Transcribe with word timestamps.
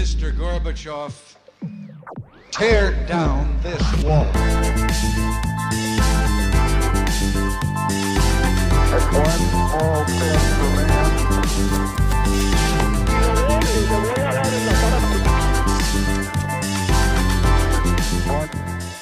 Mr. 0.00 0.32
Gorbachev, 0.34 1.12
tear 2.50 2.92
down 3.06 3.54
this 3.62 3.82
wall. 4.02 4.24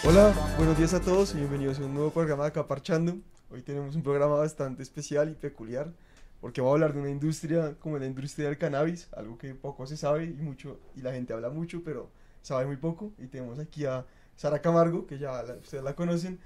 Hola, 0.02 0.34
buenos 0.56 0.76
días 0.76 0.94
a 0.94 1.00
todos 1.00 1.32
y 1.32 1.38
bienvenidos 1.38 1.78
a 1.78 1.84
un 1.84 1.94
nuevo 1.94 2.10
programa 2.10 2.42
de 2.42 2.48
Acaparchando. 2.48 3.18
Hoy 3.52 3.62
tenemos 3.62 3.94
un 3.94 4.02
programa 4.02 4.34
bastante 4.34 4.82
especial 4.82 5.30
y 5.30 5.34
peculiar 5.34 5.92
porque 6.40 6.60
vamos 6.60 6.72
a 6.72 6.74
hablar 6.76 6.94
de 6.94 7.00
una 7.00 7.10
industria 7.10 7.74
como 7.80 7.98
la 7.98 8.06
industria 8.06 8.46
del 8.48 8.58
cannabis, 8.58 9.08
algo 9.16 9.36
que 9.38 9.54
poco 9.54 9.86
se 9.86 9.96
sabe 9.96 10.24
y 10.24 10.28
mucho 10.34 10.78
y 10.96 11.02
la 11.02 11.12
gente 11.12 11.32
habla 11.32 11.50
mucho, 11.50 11.82
pero 11.84 12.10
sabe 12.42 12.66
muy 12.66 12.76
poco. 12.76 13.12
Y 13.18 13.26
tenemos 13.26 13.58
aquí 13.58 13.84
a 13.84 14.06
Sara 14.36 14.60
Camargo, 14.62 15.06
que 15.06 15.18
ya 15.18 15.42
la- 15.42 15.54
ustedes 15.56 15.82
la 15.82 15.94
conocen, 15.96 16.38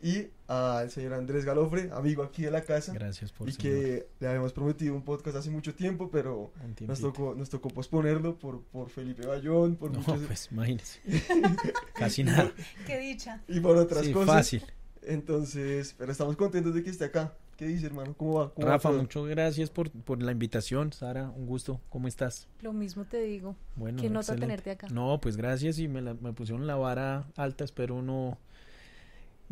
y 0.00 0.28
al 0.46 0.90
señor 0.92 1.14
Andrés 1.14 1.44
Galofre, 1.44 1.90
amigo 1.92 2.22
aquí 2.22 2.42
de 2.44 2.52
la 2.52 2.62
casa. 2.62 2.92
Gracias 2.92 3.32
por 3.32 3.48
y 3.48 3.52
señor. 3.52 3.74
que 3.74 4.08
le 4.20 4.28
habíamos 4.28 4.52
prometido 4.52 4.94
un 4.94 5.02
podcast 5.02 5.38
hace 5.38 5.50
mucho 5.50 5.74
tiempo, 5.74 6.08
pero 6.10 6.52
nos 6.86 7.00
tocó, 7.00 7.34
nos 7.34 7.48
tocó 7.50 7.68
posponerlo 7.70 8.38
por, 8.38 8.62
por 8.62 8.90
Felipe 8.90 9.26
Bayón, 9.26 9.74
por 9.76 9.90
No, 9.90 9.98
muchos- 9.98 10.20
pues 10.26 10.48
imagínese. 10.52 11.00
Casi 11.94 12.22
nada. 12.22 12.52
Qué 12.86 12.98
dicha. 12.98 13.42
y 13.48 13.58
por 13.60 13.76
otras 13.76 14.04
Sí, 14.04 14.12
cosas. 14.12 14.34
fácil. 14.36 14.62
Entonces, 15.02 15.94
pero 15.98 16.12
estamos 16.12 16.36
contentos 16.36 16.74
de 16.74 16.82
que 16.84 16.90
esté 16.90 17.06
acá. 17.06 17.34
¿Qué 17.58 17.66
dice, 17.66 17.86
hermano? 17.86 18.14
¿Cómo 18.16 18.34
va? 18.34 18.54
¿Cómo 18.54 18.66
va 18.68 18.74
Rafa, 18.74 18.90
todo? 18.90 19.00
muchas 19.02 19.26
gracias 19.26 19.68
por, 19.68 19.90
por 19.90 20.22
la 20.22 20.30
invitación. 20.30 20.92
Sara, 20.92 21.28
un 21.30 21.44
gusto. 21.46 21.80
¿Cómo 21.88 22.06
estás? 22.06 22.46
Lo 22.62 22.72
mismo 22.72 23.04
te 23.04 23.20
digo. 23.20 23.56
Bueno, 23.74 24.00
Qué 24.00 24.08
nota 24.08 24.36
tenerte 24.36 24.70
acá. 24.70 24.86
No, 24.90 25.20
pues 25.20 25.36
gracias 25.36 25.78
y 25.80 25.88
me, 25.88 26.00
la- 26.00 26.14
me 26.14 26.32
pusieron 26.32 26.68
la 26.68 26.76
vara 26.76 27.26
alta. 27.36 27.64
Espero 27.64 28.00
no 28.00 28.38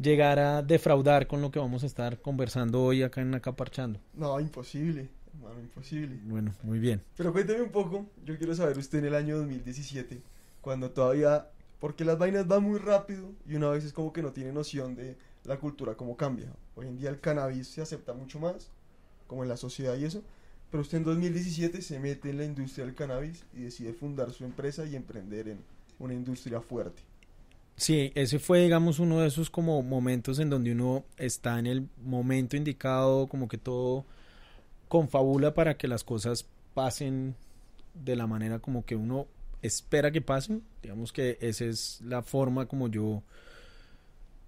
llegar 0.00 0.38
a 0.38 0.62
defraudar 0.62 1.26
con 1.26 1.40
lo 1.40 1.50
que 1.50 1.58
vamos 1.58 1.82
a 1.82 1.86
estar 1.86 2.20
conversando 2.20 2.80
hoy 2.84 3.02
acá 3.02 3.22
en 3.22 3.34
Acaparchando. 3.34 3.98
No, 4.14 4.38
imposible, 4.38 5.08
hermano, 5.34 5.58
imposible. 5.60 6.16
Bueno, 6.26 6.54
muy 6.62 6.78
bien. 6.78 7.02
Pero 7.16 7.32
cuénteme 7.32 7.62
un 7.62 7.70
poco, 7.70 8.06
yo 8.24 8.38
quiero 8.38 8.54
saber 8.54 8.78
usted 8.78 9.00
en 9.00 9.06
el 9.06 9.14
año 9.16 9.36
2017, 9.38 10.22
cuando 10.60 10.90
todavía, 10.92 11.48
porque 11.80 12.04
las 12.04 12.18
vainas 12.18 12.46
van 12.46 12.62
muy 12.62 12.78
rápido 12.78 13.32
y 13.48 13.56
una 13.56 13.68
vez 13.70 13.84
es 13.84 13.92
como 13.92 14.12
que 14.12 14.22
no 14.22 14.30
tiene 14.32 14.52
noción 14.52 14.94
de 14.94 15.16
la 15.46 15.58
cultura 15.58 15.94
cómo 15.94 16.16
cambia. 16.16 16.52
Hoy 16.74 16.86
en 16.86 16.98
día 16.98 17.10
el 17.10 17.20
cannabis 17.20 17.68
se 17.68 17.82
acepta 17.82 18.12
mucho 18.12 18.38
más, 18.38 18.70
como 19.26 19.42
en 19.42 19.48
la 19.48 19.56
sociedad 19.56 19.96
y 19.96 20.04
eso, 20.04 20.22
pero 20.70 20.82
usted 20.82 20.98
en 20.98 21.04
2017 21.04 21.80
se 21.82 21.98
mete 21.98 22.30
en 22.30 22.38
la 22.38 22.44
industria 22.44 22.84
del 22.84 22.94
cannabis 22.94 23.44
y 23.54 23.62
decide 23.62 23.92
fundar 23.92 24.32
su 24.32 24.44
empresa 24.44 24.84
y 24.84 24.96
emprender 24.96 25.48
en 25.48 25.58
una 25.98 26.14
industria 26.14 26.60
fuerte. 26.60 27.02
Sí, 27.76 28.10
ese 28.14 28.38
fue, 28.38 28.62
digamos, 28.62 28.98
uno 28.98 29.20
de 29.20 29.28
esos 29.28 29.50
como 29.50 29.82
momentos 29.82 30.38
en 30.38 30.48
donde 30.48 30.72
uno 30.72 31.04
está 31.18 31.58
en 31.58 31.66
el 31.66 31.88
momento 32.02 32.56
indicado, 32.56 33.26
como 33.26 33.48
que 33.48 33.58
todo 33.58 34.06
confabula 34.88 35.52
para 35.54 35.76
que 35.76 35.86
las 35.86 36.02
cosas 36.02 36.46
pasen 36.74 37.34
de 37.94 38.16
la 38.16 38.26
manera 38.26 38.58
como 38.60 38.84
que 38.84 38.96
uno 38.96 39.26
espera 39.62 40.10
que 40.10 40.22
pasen. 40.22 40.62
Digamos 40.82 41.12
que 41.12 41.38
esa 41.40 41.66
es 41.66 42.00
la 42.02 42.22
forma 42.22 42.66
como 42.66 42.88
yo 42.88 43.22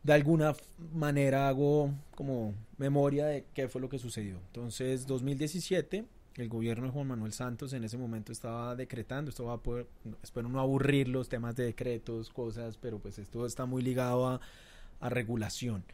de 0.02 0.12
alguna 0.12 0.54
manera 0.92 1.48
hago 1.48 1.92
como 2.14 2.54
memoria 2.77 3.27
de 3.27 3.44
qué 3.54 3.68
fue 3.68 3.80
lo 3.80 3.88
que 3.88 3.98
sucedió. 3.98 4.36
Entonces, 4.46 5.06
2017, 5.06 6.04
el 6.36 6.48
gobierno 6.48 6.86
de 6.86 6.92
Juan 6.92 7.08
Manuel 7.08 7.32
Santos 7.32 7.72
en 7.72 7.84
ese 7.84 7.98
momento 7.98 8.32
estaba 8.32 8.76
decretando, 8.76 9.30
esto 9.30 9.44
va 9.44 9.54
a 9.54 9.62
poder, 9.62 9.86
espero 10.22 10.48
no 10.48 10.60
aburrir 10.60 11.08
los 11.08 11.28
temas 11.28 11.56
de 11.56 11.64
decretos, 11.64 12.31
cosas, 12.31 12.76
pero 12.76 12.98
pues 12.98 13.19
esto 13.19 13.44
está 13.44 13.66
muy 13.66 13.82
ligado 13.82 14.28
a, 14.28 14.41
a 15.00 15.08
regulación. 15.08 15.84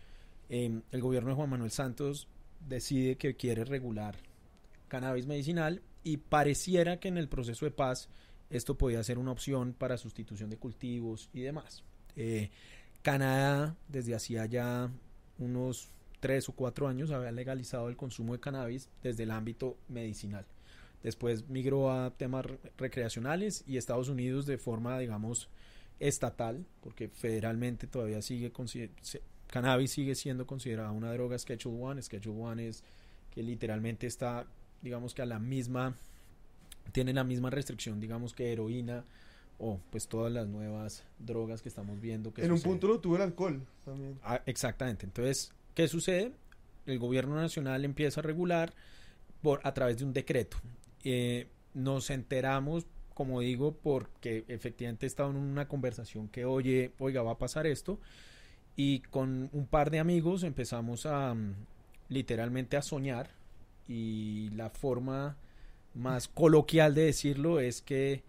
Eh, 0.49 0.81
el 0.93 1.01
gobierno 1.01 1.31
de 1.31 1.37
Juan 1.37 1.51
Manuel 1.51 1.71
Santos 1.71 2.29
decide 2.69 3.17
que 3.17 3.35
quiere 3.35 3.65
regular 3.65 4.17
cannabis 4.89 5.27
medicinal 5.27 5.83
y 6.03 6.19
pareciera 6.19 7.01
que 7.01 7.09
en 7.09 7.19
el 7.19 7.29
proceso 7.29 7.65
de 7.65 7.71
paz 7.71 8.09
esto 8.51 8.77
podía 8.77 9.03
ser 9.03 9.19
una 9.19 9.33
opción 9.33 9.73
para 9.73 9.97
sustitución 9.97 10.51
de 10.51 10.59
cultivos 10.59 11.31
y 11.33 11.41
demás. 11.41 11.83
Eh, 12.17 12.51
Canadá 13.05 13.77
desde 13.87 14.15
hacía 14.15 14.47
ya 14.47 14.91
unos 15.39 15.91
tres 16.21 16.49
o 16.49 16.53
cuatro 16.53 16.89
años 16.89 17.11
había 17.11 17.33
legalizado 17.33 17.91
el 17.91 17.99
consumo 17.99 18.33
de 18.33 18.41
cannabis 18.41 18.89
desde 19.03 19.25
el 19.25 19.31
ámbito 19.31 19.77
medicinal. 19.89 20.47
Después 21.03 21.47
migró 21.51 21.93
a 21.93 22.13
temas 22.17 22.47
re- 22.47 22.59
recreacionales 22.79 23.63
y 23.67 23.77
Estados 23.77 24.09
Unidos 24.09 24.47
de 24.47 24.57
forma, 24.57 24.99
digamos, 24.99 25.51
estatal, 26.01 26.65
porque 26.81 27.09
federalmente 27.09 27.87
todavía 27.87 28.23
sigue 28.23 28.51
cannabis 29.49 29.91
sigue 29.91 30.15
siendo 30.15 30.47
considerada 30.47 30.91
una 30.91 31.13
droga 31.13 31.39
Schedule 31.39 31.79
One. 31.79 32.01
Schedule 32.01 32.41
One 32.41 32.69
es 32.69 32.85
que 33.35 33.43
literalmente 33.43 34.07
está, 34.07 34.47
digamos 34.81 35.13
que 35.13 35.21
a 35.21 35.27
la 35.27 35.39
misma, 35.39 35.95
tiene 36.93 37.13
la 37.13 37.23
misma 37.23 37.51
restricción, 37.51 38.01
digamos 38.01 38.33
que 38.33 38.51
heroína 38.51 39.05
o 39.59 39.81
pues 39.91 40.09
todas 40.09 40.33
las 40.33 40.47
nuevas 40.47 41.05
drogas 41.19 41.63
que 41.63 41.69
estamos 41.69 42.01
viendo. 42.01 42.33
Que 42.33 42.45
en 42.45 42.53
un 42.53 42.61
punto 42.61 42.89
lo 42.89 43.01
tuvo 43.01 43.17
el 43.17 43.23
alcohol 43.23 43.67
también. 43.85 44.19
Ah, 44.23 44.43
exactamente. 44.47 45.07
Entonces, 45.07 45.53
¿qué 45.75 45.89
sucede? 45.89 46.33
El 46.87 46.99
gobierno 46.99 47.37
nacional 47.37 47.85
empieza 47.85 48.21
a 48.21 48.23
regular 48.23 48.75
por, 49.43 49.61
a 49.65 49.73
través 49.73 49.99
de 49.99 50.05
un 50.05 50.13
decreto. 50.13 50.57
Eh, 51.05 51.49
nos 51.73 52.11
enteramos, 52.11 52.87
como 53.15 53.41
digo, 53.41 53.77
porque 53.77 54.45
efectivamente 54.49 55.07
estaba 55.07 55.31
en 55.31 55.37
una 55.37 55.69
conversación 55.69 56.29
que, 56.29 56.45
oye, 56.45 56.93
oiga, 56.99 57.23
va 57.23 57.33
a 57.33 57.39
pasar 57.39 57.67
esto. 57.67 58.01
Y 58.77 59.01
con 59.01 59.49
un 59.53 59.67
par 59.67 59.91
de 59.91 60.01
amigos 60.01 60.43
empezamos 60.43 61.07
a 61.07 61.35
mm, 61.35 61.55
literalmente 62.09 62.77
a 62.77 62.83
soñar. 62.83 63.31
Y 63.87 64.51
la 64.51 64.71
forma 64.71 65.37
más 65.95 66.27
coloquial 66.29 66.95
de 66.95 67.05
decirlo 67.05 67.61
es 67.61 67.83
que 67.83 68.25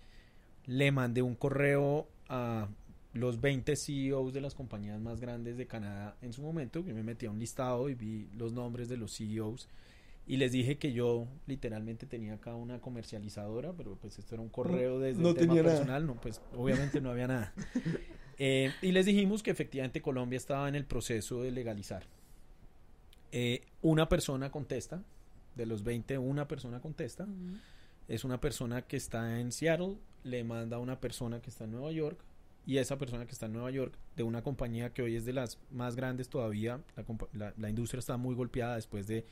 le 0.67 0.91
mandé 0.91 1.21
un 1.21 1.35
correo 1.35 2.07
a 2.29 2.67
los 3.13 3.39
20 3.39 3.75
CEOs 3.75 4.33
de 4.33 4.41
las 4.41 4.55
compañías 4.55 4.99
más 4.99 5.21
grandes 5.21 5.57
de 5.57 5.67
Canadá 5.67 6.15
en 6.21 6.33
su 6.33 6.41
momento. 6.41 6.83
Yo 6.85 6.93
me 6.93 7.03
metí 7.03 7.25
a 7.25 7.31
un 7.31 7.39
listado 7.39 7.89
y 7.89 7.95
vi 7.95 8.27
los 8.35 8.51
nombres 8.51 8.89
de 8.89 8.97
los 8.97 9.15
CEOs 9.15 9.69
y 10.27 10.37
les 10.37 10.51
dije 10.51 10.77
que 10.77 10.91
yo 10.91 11.27
literalmente 11.45 12.07
tenía 12.07 12.33
acá 12.33 12.55
una 12.55 12.79
comercializadora, 12.81 13.73
pero 13.73 13.95
pues 13.95 14.17
esto 14.17 14.35
era 14.35 14.41
un 14.41 14.49
correo 14.49 14.99
desde 14.99 15.21
no 15.21 15.29
el 15.29 15.35
tema 15.35 15.47
tenía 15.53 15.63
nada. 15.63 15.75
personal, 15.75 16.07
no, 16.07 16.15
pues 16.15 16.41
obviamente 16.55 16.99
no 17.01 17.11
había 17.11 17.27
nada. 17.27 17.53
Eh, 18.37 18.73
y 18.81 18.91
les 18.91 19.05
dijimos 19.05 19.41
que 19.43 19.51
efectivamente 19.51 20.01
Colombia 20.01 20.35
estaba 20.35 20.67
en 20.67 20.75
el 20.75 20.83
proceso 20.83 21.41
de 21.41 21.51
legalizar. 21.51 22.03
Eh, 23.31 23.61
una 23.81 24.09
persona 24.09 24.51
contesta, 24.51 25.01
de 25.55 25.65
los 25.65 25.83
20, 25.85 26.17
una 26.17 26.45
persona 26.45 26.81
contesta 26.81 27.23
Ujú. 27.23 27.57
es 28.09 28.25
una 28.25 28.41
persona 28.41 28.81
que 28.81 28.97
está 28.97 29.39
en 29.39 29.53
Seattle, 29.53 29.95
le 30.25 30.43
manda 30.43 30.77
a 30.77 30.79
una 30.79 30.99
persona 30.99 31.41
que 31.41 31.49
está 31.49 31.63
en 31.63 31.71
Nueva 31.71 31.91
York 31.91 32.19
y 32.65 32.79
esa 32.79 32.97
persona 32.97 33.25
que 33.25 33.31
está 33.31 33.45
en 33.45 33.53
Nueva 33.53 33.71
York 33.71 33.93
de 34.17 34.23
una 34.23 34.41
compañía 34.41 34.91
que 34.91 35.03
hoy 35.03 35.15
es 35.15 35.23
de 35.23 35.33
las 35.33 35.59
más 35.71 35.95
grandes 35.95 36.27
todavía, 36.27 36.81
la, 37.31 37.53
la 37.55 37.69
industria 37.69 37.99
está 37.99 38.17
muy 38.17 38.35
golpeada 38.35 38.75
después 38.75 39.07
de 39.07 39.25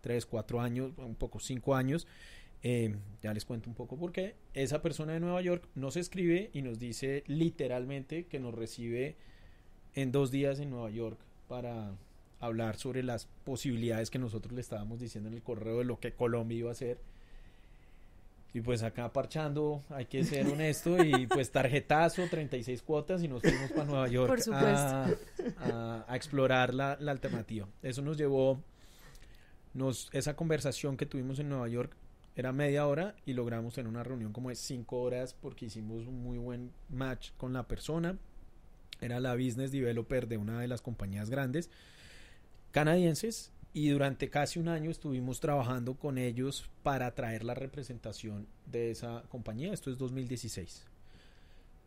3, 0.00 0.26
4 0.26 0.60
años, 0.60 0.92
un 0.98 1.14
poco 1.14 1.38
5 1.38 1.74
años, 1.74 2.06
eh, 2.62 2.94
ya 3.22 3.32
les 3.32 3.44
cuento 3.44 3.70
un 3.70 3.76
poco 3.76 3.96
por 3.96 4.12
qué, 4.12 4.34
esa 4.52 4.82
persona 4.82 5.14
de 5.14 5.20
Nueva 5.20 5.40
York 5.40 5.66
nos 5.74 5.96
escribe 5.96 6.50
y 6.52 6.62
nos 6.62 6.78
dice 6.78 7.24
literalmente 7.26 8.26
que 8.26 8.40
nos 8.40 8.54
recibe 8.54 9.16
en 9.94 10.12
dos 10.12 10.30
días 10.30 10.60
en 10.60 10.70
Nueva 10.70 10.90
York 10.90 11.18
para 11.48 11.94
hablar 12.38 12.76
sobre 12.76 13.02
las 13.02 13.28
posibilidades 13.44 14.10
que 14.10 14.18
nosotros 14.18 14.52
le 14.52 14.60
estábamos 14.60 15.00
diciendo 15.00 15.28
en 15.28 15.34
el 15.36 15.42
correo 15.42 15.78
de 15.78 15.84
lo 15.84 16.00
que 16.00 16.12
Colombia 16.12 16.58
iba 16.58 16.68
a 16.70 16.72
hacer. 16.72 16.98
Y 18.52 18.60
pues 18.62 18.82
acá 18.82 19.12
parchando, 19.12 19.84
hay 19.90 20.06
que 20.06 20.24
ser 20.24 20.46
honesto, 20.48 21.02
y 21.04 21.26
pues 21.28 21.52
tarjetazo, 21.52 22.26
36 22.28 22.82
cuotas 22.82 23.22
y 23.22 23.28
nos 23.28 23.42
fuimos 23.42 23.70
para 23.70 23.84
Nueva 23.84 24.08
York 24.08 24.28
Por 24.28 24.40
supuesto. 24.40 24.68
a, 24.68 25.06
a- 25.60 26.04
a 26.08 26.16
explorar 26.16 26.74
la, 26.74 26.96
la 26.98 27.12
alternativa. 27.12 27.68
Eso 27.82 28.02
nos 28.02 28.16
llevó, 28.16 28.60
nos, 29.72 30.08
esa 30.12 30.34
conversación 30.34 30.96
que 30.96 31.06
tuvimos 31.06 31.38
en 31.38 31.48
Nueva 31.48 31.68
York 31.68 31.92
era 32.34 32.52
media 32.52 32.86
hora 32.88 33.14
y 33.24 33.34
logramos 33.34 33.74
tener 33.74 33.88
una 33.88 34.02
reunión 34.02 34.32
como 34.32 34.48
de 34.48 34.56
5 34.56 35.00
horas 35.00 35.34
porque 35.34 35.66
hicimos 35.66 36.06
un 36.08 36.22
muy 36.22 36.38
buen 36.38 36.72
match 36.88 37.30
con 37.36 37.52
la 37.52 37.68
persona. 37.68 38.18
Era 39.00 39.20
la 39.20 39.34
business 39.34 39.70
developer 39.70 40.26
de 40.26 40.38
una 40.38 40.60
de 40.60 40.66
las 40.68 40.82
compañías 40.82 41.30
grandes 41.30 41.70
canadienses 42.72 43.52
y 43.72 43.88
durante 43.90 44.30
casi 44.30 44.58
un 44.58 44.68
año 44.68 44.90
estuvimos 44.90 45.40
trabajando 45.40 45.94
con 45.94 46.18
ellos 46.18 46.68
para 46.82 47.14
traer 47.14 47.44
la 47.44 47.54
representación 47.54 48.46
de 48.66 48.90
esa 48.90 49.22
compañía. 49.28 49.72
Esto 49.72 49.90
es 49.90 49.98
2016. 49.98 50.86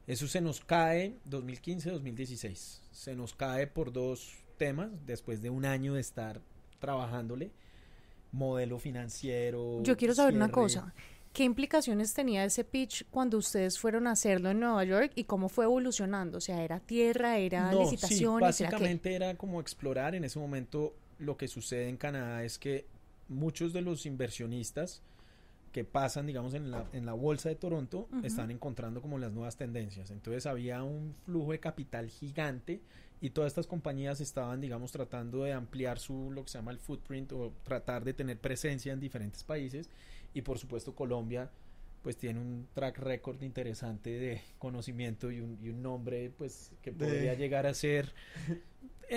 Eso 0.08 0.28
se 0.28 0.42
nos 0.42 0.62
cae 0.62 1.16
2015-2016. 1.30 2.82
Se 2.92 3.16
nos 3.16 3.34
cae 3.34 3.68
por 3.68 3.92
dos 3.92 4.34
temas 4.58 4.90
después 5.06 5.42
de 5.42 5.50
un 5.50 5.66
año 5.66 5.96
de 5.96 6.02
estar 6.02 6.42
trabajándole. 6.80 7.52
Modelo 8.32 8.80
financiero. 8.80 9.82
Yo 9.84 9.96
quiero 9.96 10.16
saber 10.16 10.36
una 10.36 10.50
cosa. 10.50 10.94
¿Qué 11.34 11.44
implicaciones 11.44 12.14
tenía 12.14 12.46
ese 12.46 12.64
pitch 12.64 13.06
cuando 13.10 13.40
ustedes 13.40 13.80
fueron 13.80 14.06
a 14.06 14.12
hacerlo 14.12 14.52
en 14.52 14.60
Nueva 14.60 14.84
York 14.84 15.14
y 15.16 15.24
cómo 15.24 15.50
fue 15.50 15.66
evolucionando? 15.66 16.38
O 16.38 16.42
sea, 16.42 16.64
¿era 16.64 16.80
tierra, 16.80 17.38
era 17.38 17.72
No, 17.72 17.82
licitaciones, 17.82 18.56
sí, 18.56 18.64
era 18.64 18.70
qué? 18.70 18.76
básicamente 18.76 19.16
era 19.16 19.36
como 19.36 19.60
explorar. 19.60 20.14
En 20.14 20.24
ese 20.26 20.38
momento 20.38 20.94
lo 21.24 21.38
que 21.38 21.48
sucede 21.48 21.90
en 21.90 21.98
Canadá 21.98 22.44
es 22.44 22.58
que 22.58 22.86
muchos 23.30 23.74
de 23.74 23.82
los 23.82 24.06
inversionistas 24.06 25.02
que 25.72 25.84
pasan, 25.84 26.28
digamos, 26.28 26.54
en 26.54 26.70
la, 26.70 26.86
en 26.94 27.06
la 27.06 27.14
bolsa 27.14 27.50
de 27.50 27.56
Toronto, 27.56 28.08
Ujú. 28.12 28.26
están 28.28 28.52
encontrando 28.52 29.02
como 29.02 29.18
las 29.18 29.32
nuevas 29.32 29.58
tendencias. 29.58 30.12
Entonces 30.12 30.46
había 30.46 30.84
un 30.84 31.16
flujo 31.26 31.52
de 31.52 31.60
capital 31.60 32.10
gigante 32.10 32.80
y 33.22 33.32
todas 33.32 33.48
estas 33.52 33.66
compañías 33.66 34.22
estaban, 34.22 34.62
digamos, 34.62 34.92
tratando 34.92 35.44
de 35.46 35.54
ampliar 35.54 35.98
su, 35.98 36.30
lo 36.32 36.44
que 36.44 36.50
se 36.52 36.60
llama 36.60 36.72
el 36.72 36.78
footprint 36.78 37.32
o 37.32 37.52
tratar 37.64 38.04
de 38.04 38.14
tener 38.14 38.38
presencia 38.38 38.94
en 38.94 39.00
diferentes 39.00 39.44
países. 39.44 39.90
Y 40.36 40.42
por 40.44 40.60
supuesto 40.60 40.94
Colombia, 40.94 41.50
pues 42.04 42.18
tiene 42.18 42.40
un 42.40 42.68
track 42.76 43.00
record 43.00 43.42
interesante 43.42 44.10
de 44.12 44.42
conocimiento 44.60 45.32
y 45.32 45.40
un, 45.40 45.58
y 45.64 45.70
un 45.70 45.82
nombre, 45.82 46.32
pues, 46.38 46.72
que 46.84 46.92
De- 46.92 46.98
podría 47.06 47.34
llegar 47.34 47.66
a 47.66 47.74
ser, 47.74 48.14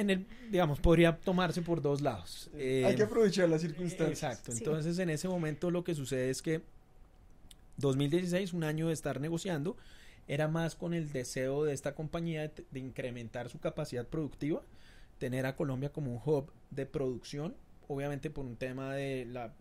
en 0.00 0.10
el, 0.10 0.26
digamos, 0.50 0.80
podría 0.80 1.16
tomarse 1.16 1.62
por 1.62 1.80
dos 1.80 2.00
lados. 2.00 2.50
Hay 2.54 2.94
que 2.94 3.02
Eh, 3.02 3.04
aprovechar 3.04 3.48
las 3.48 3.60
circunstancias. 3.62 4.32
Exacto. 4.32 4.52
Sí. 4.52 4.58
Entonces, 4.58 4.98
en 4.98 5.10
ese 5.10 5.28
momento 5.28 5.70
lo 5.70 5.84
que 5.84 5.94
sucede 5.94 6.30
es 6.30 6.42
que 6.42 6.62
2016, 7.78 8.52
un 8.52 8.64
año 8.64 8.88
de 8.88 8.94
estar 8.94 9.20
negociando, 9.20 9.76
era 10.28 10.48
más 10.48 10.74
con 10.74 10.94
el 10.94 11.12
deseo 11.12 11.64
de 11.64 11.72
esta 11.72 11.94
compañía 11.94 12.42
de, 12.42 12.64
de 12.70 12.80
incrementar 12.80 13.48
su 13.48 13.58
capacidad 13.58 14.06
productiva, 14.06 14.62
tener 15.18 15.46
a 15.46 15.56
Colombia 15.56 15.92
como 15.92 16.12
un 16.12 16.20
hub 16.24 16.50
de 16.70 16.86
producción, 16.86 17.54
obviamente 17.88 18.30
por 18.30 18.44
un 18.44 18.56
tema 18.56 18.94
de 18.94 19.24
la 19.26 19.54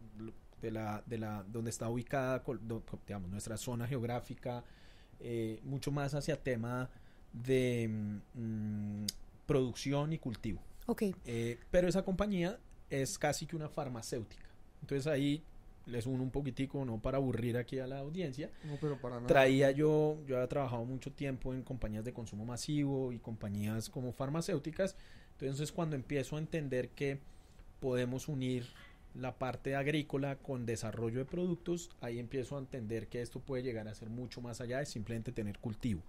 de 0.62 0.72
la, 0.72 1.04
de 1.06 1.18
la 1.20 1.44
donde 1.48 1.70
está 1.70 1.90
ubicada 1.90 2.44
digamos, 3.06 3.30
nuestra 3.30 3.58
zona 3.58 3.88
geográfica, 3.88 4.64
eh, 5.20 5.60
mucho 5.64 5.92
más 5.92 6.16
hacia 6.16 6.42
tema 6.42 6.90
de 7.34 7.88
mm, 8.34 9.06
producción 9.46 10.14
y 10.14 10.18
cultivo. 10.18 10.62
Ok, 10.88 11.04
Eh, 11.26 11.58
pero 11.72 11.88
esa 11.88 12.04
compañía 12.04 12.60
es 12.90 13.18
casi 13.18 13.46
que 13.46 13.56
una 13.56 13.70
farmacéutica. 13.70 14.46
Entonces 14.82 15.08
ahí 15.08 15.42
les 15.88 16.06
uno 16.06 16.24
un 16.24 16.32
poquitico, 16.32 16.84
no 16.86 17.00
para 17.00 17.18
aburrir 17.18 17.58
aquí 17.58 17.80
a 17.80 17.88
la 17.88 18.00
audiencia. 18.00 18.50
No, 18.64 18.78
pero 18.80 18.98
para 18.98 19.16
nada. 19.16 19.28
Traía 19.28 19.72
yo, 19.72 20.18
yo 20.28 20.38
había 20.38 20.48
trabajado 20.48 20.84
mucho 20.86 21.12
tiempo 21.12 21.54
en 21.54 21.62
compañías 21.64 22.04
de 22.04 22.14
consumo 22.14 22.46
masivo 22.46 23.12
y 23.12 23.20
compañías 23.20 23.90
como 23.90 24.12
farmacéuticas. 24.12 24.96
Entonces 25.40 25.72
cuando 25.72 25.96
empiezo 25.96 26.36
a 26.36 26.40
entender 26.40 26.90
que 26.90 27.20
podemos 27.80 28.28
unir 28.28 28.66
la 29.14 29.38
parte 29.38 29.76
agrícola 29.76 30.38
con 30.38 30.66
desarrollo 30.66 31.20
de 31.20 31.26
productos, 31.26 31.90
ahí 32.02 32.20
empiezo 32.20 32.58
a 32.58 32.60
entender 32.60 33.08
que 33.08 33.22
esto 33.22 33.40
puede 33.40 33.64
llegar 33.64 33.88
a 33.88 33.96
ser 33.96 34.10
mucho 34.10 34.42
más 34.42 34.62
allá 34.62 34.80
de 34.80 34.86
simplemente 34.86 35.32
tener 35.32 35.60
cultivo. 35.60 36.02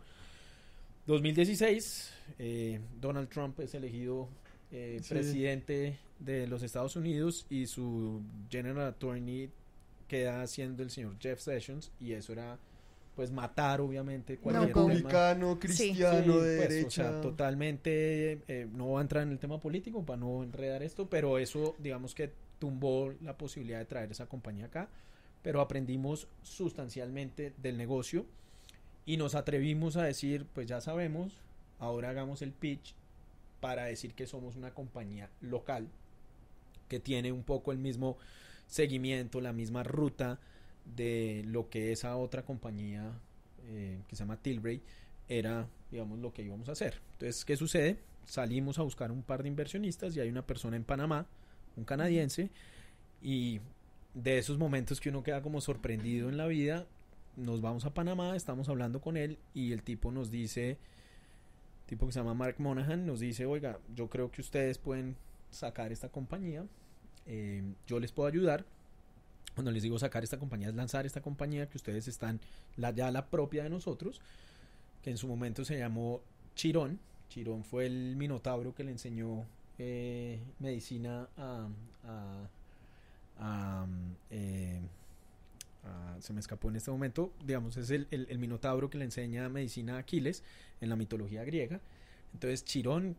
2016, 1.06 2.12
eh, 2.38 2.80
Donald 3.00 3.28
Trump 3.28 3.58
es 3.60 3.74
elegido 3.74 4.28
eh, 4.72 4.98
Sí. 5.02 5.14
presidente 5.14 5.98
de 6.18 6.46
los 6.46 6.62
Estados 6.62 6.96
Unidos 6.96 7.46
y 7.48 7.66
su 7.66 8.20
General 8.50 8.88
Attorney 8.88 9.50
queda 10.08 10.46
siendo 10.46 10.82
el 10.82 10.90
señor 10.90 11.16
Jeff 11.20 11.40
Sessions 11.40 11.92
y 12.00 12.12
eso 12.12 12.32
era 12.32 12.58
pues 13.14 13.30
matar 13.30 13.80
obviamente 13.80 14.36
cualquier 14.36 14.72
tema. 14.74 14.82
Republicano, 14.88 15.58
cristiano, 15.58 16.20
Sí, 16.20 16.26
de 16.26 16.56
pues, 16.58 16.68
derecha. 16.68 16.86
o 16.86 17.12
sea, 17.12 17.20
totalmente, 17.22 18.42
eh, 18.46 18.68
no 18.70 18.86
voy 18.86 18.98
a 18.98 19.02
entrar 19.02 19.22
en 19.22 19.30
el 19.32 19.38
tema 19.38 19.58
político 19.58 20.04
para 20.04 20.18
no 20.18 20.42
enredar 20.42 20.82
esto, 20.82 21.08
pero 21.08 21.38
eso, 21.38 21.74
digamos 21.78 22.14
que 22.14 22.30
tumbó 22.58 23.14
la 23.22 23.36
posibilidad 23.38 23.78
de 23.78 23.86
traer 23.86 24.10
esa 24.10 24.26
compañía 24.26 24.66
acá, 24.66 24.88
pero 25.42 25.60
aprendimos 25.62 26.28
sustancialmente 26.42 27.54
del 27.56 27.78
negocio 27.78 28.26
y 29.06 29.16
nos 29.16 29.34
atrevimos 29.34 29.96
a 29.96 30.02
decir, 30.02 30.46
pues 30.52 30.66
ya 30.66 30.80
sabemos, 30.80 31.32
ahora 31.78 32.10
hagamos 32.10 32.42
el 32.42 32.52
pitch 32.52 32.94
para 33.60 33.84
decir 33.84 34.12
que 34.14 34.26
somos 34.26 34.56
una 34.56 34.74
compañía 34.74 35.30
local 35.40 35.88
que 36.88 37.00
tiene 37.00 37.32
un 37.32 37.42
poco 37.42 37.72
el 37.72 37.78
mismo 37.78 38.16
seguimiento, 38.66 39.40
la 39.40 39.52
misma 39.52 39.82
ruta 39.82 40.38
de 40.96 41.42
lo 41.46 41.68
que 41.68 41.92
esa 41.92 42.16
otra 42.16 42.42
compañía 42.44 43.12
eh, 43.68 43.98
que 44.08 44.16
se 44.16 44.20
llama 44.22 44.36
Tilray 44.36 44.80
era, 45.28 45.68
digamos, 45.90 46.18
lo 46.18 46.32
que 46.32 46.42
íbamos 46.42 46.68
a 46.68 46.72
hacer. 46.72 47.00
Entonces, 47.12 47.44
¿qué 47.44 47.56
sucede? 47.56 47.98
Salimos 48.24 48.78
a 48.78 48.82
buscar 48.82 49.10
un 49.10 49.22
par 49.22 49.42
de 49.42 49.48
inversionistas 49.48 50.16
y 50.16 50.20
hay 50.20 50.28
una 50.28 50.46
persona 50.46 50.76
en 50.76 50.84
Panamá, 50.84 51.26
un 51.76 51.84
canadiense, 51.84 52.50
y 53.22 53.60
de 54.14 54.38
esos 54.38 54.58
momentos 54.58 55.00
que 55.00 55.08
uno 55.08 55.22
queda 55.22 55.42
como 55.42 55.60
sorprendido 55.60 56.28
en 56.28 56.36
la 56.36 56.46
vida, 56.46 56.86
nos 57.36 57.60
vamos 57.60 57.84
a 57.84 57.92
Panamá, 57.94 58.34
estamos 58.36 58.68
hablando 58.68 59.00
con 59.00 59.16
él 59.16 59.38
y 59.54 59.72
el 59.72 59.82
tipo 59.82 60.10
nos 60.10 60.30
dice, 60.30 60.78
tipo 61.86 62.06
que 62.06 62.12
se 62.12 62.18
llama 62.20 62.34
Mark 62.34 62.56
Monahan, 62.58 63.06
nos 63.06 63.20
dice, 63.20 63.46
oiga, 63.46 63.78
yo 63.94 64.08
creo 64.08 64.30
que 64.30 64.40
ustedes 64.40 64.78
pueden 64.78 65.16
sacar 65.50 65.92
esta 65.92 66.08
compañía, 66.08 66.64
eh, 67.26 67.62
yo 67.86 68.00
les 68.00 68.12
puedo 68.12 68.28
ayudar. 68.28 68.64
Cuando 69.54 69.70
les 69.70 69.82
digo 69.82 69.98
sacar 69.98 70.22
esta 70.22 70.38
compañía 70.38 70.68
es 70.68 70.74
lanzar 70.74 71.06
esta 71.06 71.22
compañía 71.22 71.66
que 71.68 71.78
ustedes 71.78 72.08
están, 72.08 72.40
la, 72.76 72.90
ya 72.90 73.10
la 73.10 73.26
propia 73.26 73.62
de 73.62 73.70
nosotros, 73.70 74.20
que 75.02 75.10
en 75.10 75.16
su 75.16 75.26
momento 75.28 75.64
se 75.64 75.78
llamó 75.78 76.20
Chirón. 76.54 76.98
Chirón 77.30 77.64
fue 77.64 77.86
el 77.86 78.16
minotauro 78.16 78.74
que 78.74 78.84
le 78.84 78.90
enseñó 78.90 79.44
eh, 79.78 80.40
medicina 80.58 81.28
a, 81.38 81.68
a- 82.04 82.48
a, 83.38 83.86
eh, 84.30 84.80
a- 85.86 86.16
se 86.20 86.32
me 86.32 86.40
escapó 86.40 86.68
en 86.68 86.76
este 86.76 86.90
momento, 86.90 87.32
digamos, 87.44 87.76
es 87.76 87.90
el, 87.90 88.06
el- 88.10 88.26
el 88.28 88.38
minotauro 88.38 88.90
que 88.90 88.98
le 88.98 89.04
enseña 89.04 89.48
medicina 89.48 89.96
a 89.96 89.98
Aquiles 90.00 90.42
en 90.80 90.88
la 90.88 90.96
mitología 90.96 91.44
griega. 91.44 91.80
Entonces, 92.34 92.64
Chirón, 92.64 93.16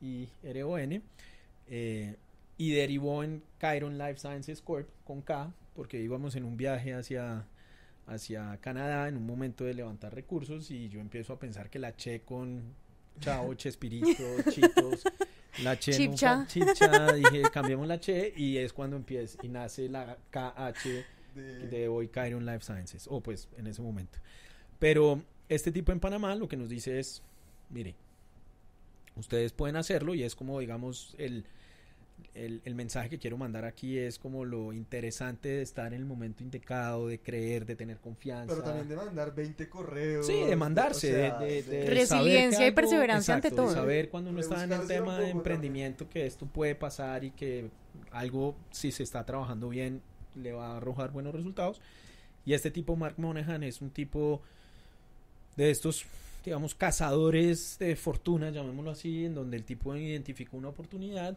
C-H-I-R-O-N, 0.00 1.02
eh, 1.68 2.16
y 2.58 2.70
derivó 2.72 3.22
en 3.22 3.42
Chiron 3.60 3.98
Life 3.98 4.18
Sciences 4.18 4.62
Corp 4.62 4.88
con 5.04 5.20
K, 5.22 5.52
porque 5.74 6.00
íbamos 6.00 6.34
en 6.36 6.44
un 6.44 6.56
viaje 6.56 6.94
hacia, 6.94 7.44
hacia 8.06 8.56
Canadá 8.60 9.08
en 9.08 9.16
un 9.16 9.26
momento 9.26 9.64
de 9.64 9.74
levantar 9.74 10.14
recursos 10.14 10.70
y 10.70 10.88
yo 10.88 11.00
empiezo 11.00 11.32
a 11.34 11.38
pensar 11.38 11.68
que 11.68 11.78
la 11.78 11.94
Che 11.96 12.22
con 12.22 12.62
Chao, 13.20 13.52
Chespirito, 13.58 14.24
Chitos, 14.50 15.04
la 15.62 15.78
Che 15.78 15.92
Chipcha. 15.92 16.46
Chipcha, 16.48 17.12
dije 17.12 17.42
cambiemos 17.52 17.86
la 17.88 17.98
Che 18.00 18.32
y 18.36 18.56
es 18.58 18.72
cuando 18.72 18.96
empieza 18.96 19.38
y 19.42 19.48
nace 19.48 19.88
la 19.88 20.16
KH 20.30 21.04
de- 21.36 21.68
de 21.68 21.88
hoy 21.88 22.08
Chiron 22.08 22.44
Life 22.46 22.60
Sciences, 22.64 23.06
o 23.10 23.20
pues 23.20 23.48
en 23.56 23.66
ese 23.66 23.82
momento. 23.82 24.18
Pero 24.78 25.22
este 25.48 25.70
tipo 25.72 25.92
en 25.92 26.00
Panamá 26.00 26.34
lo 26.34 26.48
que 26.48 26.56
nos 26.56 26.68
dice 26.68 26.98
es, 26.98 27.22
mire, 27.70 27.94
ustedes 29.16 29.52
pueden 29.52 29.76
hacerlo 29.76 30.14
y 30.14 30.22
es 30.22 30.34
como 30.34 30.60
digamos 30.60 31.14
el, 31.18 31.44
el, 32.34 32.60
el 32.64 32.74
mensaje 32.74 33.08
que 33.08 33.18
quiero 33.18 33.36
mandar 33.38 33.64
aquí 33.64 33.96
es 33.98 34.18
como 34.18 34.44
lo 34.44 34.72
interesante 34.72 35.48
de 35.48 35.62
estar 35.62 35.92
en 35.94 36.00
el 36.00 36.04
momento 36.06 36.42
indicado, 36.42 37.08
de 37.08 37.18
creer, 37.18 37.64
de 37.66 37.76
tener 37.76 37.98
confianza. 37.98 38.52
Pero 38.54 38.62
también 38.64 38.88
de 38.88 38.96
mandar 38.96 39.34
20 39.34 39.68
correos. 39.68 40.26
Sí, 40.26 40.34
de 40.44 40.56
mandarse, 40.56 41.12
o 41.12 41.16
sea, 41.16 41.38
de, 41.38 41.62
de- 41.62 41.84
de 41.84 41.90
Resiliencia 41.90 42.58
que 42.60 42.66
y 42.68 42.70
perseverancia 42.72 43.34
ante 43.34 43.48
exacto, 43.48 43.62
de 43.62 43.68
todo. 43.68 43.80
saber 43.80 44.08
cuando 44.10 44.30
uno 44.30 44.38
De 44.38 44.42
está 44.42 44.64
en 44.64 44.72
el 44.72 44.86
tema 44.86 45.18
de 45.18 45.30
emprendimiento 45.30 46.08
que 46.08 46.26
esto 46.26 46.46
puede 46.46 46.74
pasar 46.74 47.24
y 47.24 47.30
que 47.30 47.70
algo, 48.10 48.54
si 48.70 48.92
se 48.92 49.02
está 49.02 49.24
trabajando 49.24 49.68
bien, 49.70 50.02
le 50.36 50.52
va 50.52 50.72
a 50.72 50.76
arrojar 50.76 51.10
buenos 51.12 51.34
resultados. 51.34 51.80
Y 52.44 52.54
este 52.54 52.70
tipo, 52.70 52.96
Mark 52.96 53.14
Monahan, 53.18 53.62
es 53.62 53.80
un 53.80 53.90
tipo 53.90 54.40
de 55.56 55.70
estos, 55.70 56.04
digamos, 56.44 56.74
cazadores 56.74 57.78
de 57.78 57.96
fortuna, 57.96 58.50
llamémoslo 58.50 58.90
así, 58.92 59.24
en 59.24 59.34
donde 59.34 59.56
el 59.56 59.64
tipo 59.64 59.96
identificó 59.96 60.56
una 60.56 60.68
oportunidad. 60.68 61.36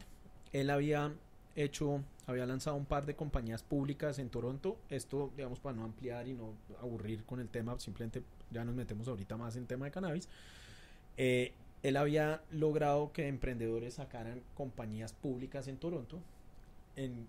Él 0.53 0.69
había 0.69 1.11
hecho, 1.55 2.01
había 2.27 2.45
lanzado 2.45 2.75
un 2.75 2.85
par 2.85 3.05
de 3.05 3.15
compañías 3.15 3.63
públicas 3.63 4.19
en 4.19 4.29
Toronto. 4.29 4.77
Esto, 4.89 5.31
digamos, 5.35 5.59
para 5.59 5.75
no 5.75 5.83
ampliar 5.83 6.27
y 6.27 6.33
no 6.33 6.53
aburrir 6.81 7.23
con 7.23 7.39
el 7.39 7.49
tema, 7.49 7.79
simplemente 7.79 8.21
ya 8.51 8.63
nos 8.63 8.75
metemos 8.75 9.07
ahorita 9.07 9.37
más 9.37 9.55
en 9.55 9.65
tema 9.65 9.85
de 9.85 9.91
cannabis. 9.91 10.27
Eh, 11.17 11.53
él 11.83 11.97
había 11.97 12.41
logrado 12.51 13.11
que 13.13 13.27
emprendedores 13.27 13.95
sacaran 13.95 14.41
compañías 14.55 15.13
públicas 15.13 15.67
en 15.67 15.77
Toronto. 15.77 16.19
En, 16.95 17.27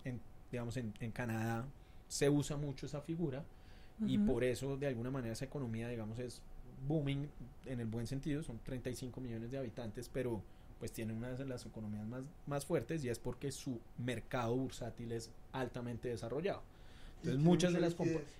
digamos, 0.51 0.77
en, 0.77 0.93
en 0.99 1.11
Canadá 1.11 1.65
se 2.07 2.29
usa 2.29 2.57
mucho 2.57 2.85
esa 2.85 3.01
figura 3.01 3.43
y 4.05 4.17
por 4.17 4.43
eso 4.43 4.77
de 4.77 4.87
alguna 4.87 5.11
manera 5.11 5.33
esa 5.33 5.45
economía 5.45 5.87
digamos 5.87 6.19
es 6.19 6.41
booming 6.87 7.29
en 7.65 7.79
el 7.79 7.85
buen 7.85 8.07
sentido 8.07 8.41
son 8.43 8.59
35 8.63 9.21
millones 9.21 9.51
de 9.51 9.57
habitantes 9.57 10.09
pero 10.11 10.41
pues 10.79 10.91
tiene 10.91 11.13
una 11.13 11.29
de 11.29 11.45
las 11.45 11.65
economías 11.65 12.07
más, 12.07 12.25
más 12.47 12.65
fuertes 12.65 13.03
y 13.03 13.09
es 13.09 13.19
porque 13.19 13.51
su 13.51 13.79
mercado 13.99 14.55
bursátil 14.55 15.11
es 15.11 15.29
altamente 15.51 16.09
desarrollado 16.09 16.63
entonces 17.17 17.35
tiene 17.35 17.43
muchas 17.43 17.73
de 17.73 17.79
las 17.79 17.95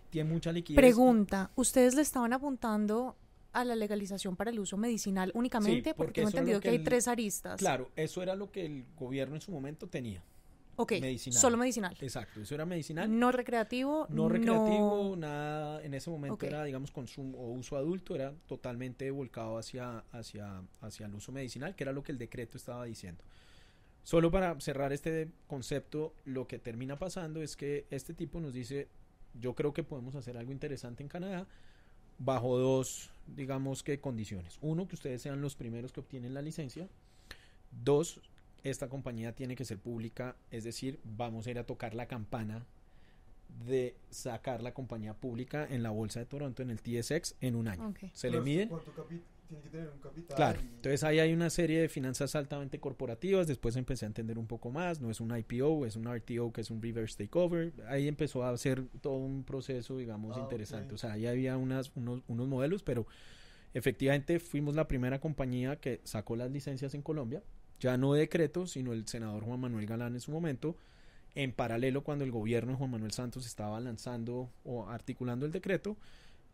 tiene 0.09 0.29
mucha 0.29 0.51
liquidez 0.51 0.77
Pregunta, 0.77 1.51
¿ustedes 1.55 1.93
le 1.93 2.01
estaban 2.01 2.33
apuntando 2.33 3.15
a 3.53 3.63
la 3.63 3.75
legalización 3.75 4.35
para 4.35 4.49
el 4.49 4.59
uso 4.59 4.77
medicinal 4.77 5.31
únicamente? 5.35 5.89
Sí, 5.89 5.93
porque 5.95 5.95
porque 5.95 6.21
lo 6.21 6.27
entendido 6.29 6.59
que 6.59 6.69
que 6.69 6.75
hay 6.77 6.83
tres 6.83 7.07
aristas. 7.07 7.59
claro 7.59 7.91
eso 7.95 8.23
era 8.23 8.35
lo 8.35 8.51
que 8.51 8.65
el 8.65 8.85
gobierno 8.97 9.35
en 9.35 9.41
su 9.41 9.51
momento 9.51 9.87
tenía 9.87 10.23
Ok, 10.75 10.93
medicinal. 11.01 11.39
solo 11.39 11.57
medicinal. 11.57 11.95
Exacto, 11.99 12.41
eso 12.41 12.55
era 12.55 12.65
medicinal. 12.65 13.19
No 13.19 13.31
recreativo. 13.31 14.07
No 14.09 14.29
recreativo, 14.29 15.15
nada, 15.17 15.83
en 15.83 15.93
ese 15.93 16.09
momento 16.09 16.45
era, 16.45 16.63
digamos, 16.63 16.91
consumo 16.91 17.37
o 17.37 17.51
uso 17.51 17.77
adulto, 17.77 18.15
era 18.15 18.33
totalmente 18.47 19.09
volcado 19.11 19.57
hacia, 19.57 19.99
hacia, 20.11 20.63
hacia 20.81 21.05
el 21.05 21.13
uso 21.13 21.31
medicinal, 21.31 21.75
que 21.75 21.83
era 21.83 21.91
lo 21.91 22.03
que 22.03 22.11
el 22.11 22.17
decreto 22.17 22.57
estaba 22.57 22.85
diciendo. 22.85 23.23
Solo 24.03 24.31
para 24.31 24.59
cerrar 24.59 24.93
este 24.93 25.29
concepto, 25.47 26.13
lo 26.25 26.47
que 26.47 26.57
termina 26.57 26.97
pasando 26.97 27.41
es 27.41 27.55
que 27.55 27.85
este 27.91 28.13
tipo 28.13 28.39
nos 28.39 28.53
dice, 28.53 28.87
yo 29.39 29.53
creo 29.53 29.73
que 29.73 29.83
podemos 29.83 30.15
hacer 30.15 30.37
algo 30.37 30.51
interesante 30.51 31.03
en 31.03 31.09
Canadá 31.09 31.47
bajo 32.17 32.57
dos, 32.57 33.09
digamos 33.27 33.83
que 33.83 33.99
condiciones. 33.99 34.57
Uno, 34.61 34.87
que 34.87 34.95
ustedes 34.95 35.21
sean 35.21 35.41
los 35.41 35.55
primeros 35.55 35.91
que 35.91 35.99
obtienen 35.99 36.33
la 36.33 36.41
licencia. 36.41 36.87
Dos, 37.71 38.21
esta 38.63 38.87
compañía 38.89 39.33
tiene 39.33 39.55
que 39.55 39.65
ser 39.65 39.77
pública, 39.79 40.35
es 40.51 40.63
decir, 40.63 40.99
vamos 41.03 41.47
a 41.47 41.51
ir 41.51 41.59
a 41.59 41.65
tocar 41.65 41.93
la 41.95 42.07
campana 42.07 42.65
de 43.67 43.95
sacar 44.09 44.63
la 44.63 44.73
compañía 44.73 45.13
pública 45.13 45.67
en 45.69 45.83
la 45.83 45.89
bolsa 45.89 46.19
de 46.19 46.25
Toronto, 46.25 46.61
en 46.63 46.69
el 46.69 46.81
TSX, 46.81 47.35
en 47.41 47.55
un 47.55 47.67
año. 47.67 47.83
Se 48.13 48.29
le 48.29 48.39
miden. 48.41 48.69
¿cuánto 48.69 48.91
capi- 48.93 49.21
Tiene 49.49 49.63
que 49.65 49.69
tener 49.69 49.89
un 49.89 49.99
capital. 49.99 50.35
Claro, 50.37 50.61
y- 50.61 50.65
entonces 50.75 51.03
ahí 51.03 51.19
hay 51.19 51.33
una 51.33 51.49
serie 51.49 51.81
de 51.81 51.89
finanzas 51.89 52.35
altamente 52.35 52.79
corporativas, 52.79 53.47
después 53.47 53.75
empecé 53.75 54.05
a 54.05 54.07
entender 54.07 54.37
un 54.37 54.47
poco 54.47 54.71
más, 54.71 55.01
no 55.01 55.11
es 55.11 55.19
un 55.19 55.35
IPO, 55.37 55.85
es 55.85 55.97
un 55.97 56.05
RTO 56.07 56.53
que 56.53 56.61
es 56.61 56.71
un 56.71 56.81
reverse 56.81 57.17
takeover, 57.25 57.73
ahí 57.89 58.07
empezó 58.07 58.43
a 58.45 58.51
hacer 58.51 58.85
todo 59.01 59.15
un 59.17 59.43
proceso, 59.43 59.97
digamos, 59.97 60.37
Ah, 60.37 60.39
interesante, 60.39 60.95
o 60.95 60.97
sea, 60.97 61.11
ahí 61.11 61.25
había 61.27 61.57
unas, 61.57 61.91
unos, 61.95 62.23
unos 62.29 62.47
modelos, 62.47 62.81
pero 62.81 63.05
efectivamente 63.73 64.39
fuimos 64.39 64.73
la 64.75 64.87
primera 64.87 65.19
compañía 65.19 65.75
que 65.75 65.99
sacó 66.05 66.37
las 66.37 66.49
licencias 66.49 66.93
en 66.93 67.01
Colombia, 67.01 67.43
ya 67.81 67.97
no 67.97 68.13
de 68.13 68.21
decreto, 68.21 68.65
sino 68.67 68.93
el 68.93 69.05
senador 69.07 69.43
Juan 69.43 69.59
Manuel 69.59 69.85
Galán 69.85 70.13
en 70.13 70.21
su 70.21 70.31
momento, 70.31 70.77
en 71.35 71.51
paralelo 71.51 72.01
cuando 72.03 72.23
el 72.23 72.31
gobierno 72.31 72.71
de 72.71 72.77
Juan 72.77 72.91
Manuel 72.91 73.11
Santos 73.11 73.45
estaba 73.45 73.79
lanzando 73.81 74.49
o 74.63 74.87
articulando 74.87 75.45
el 75.45 75.51
decreto, 75.51 75.97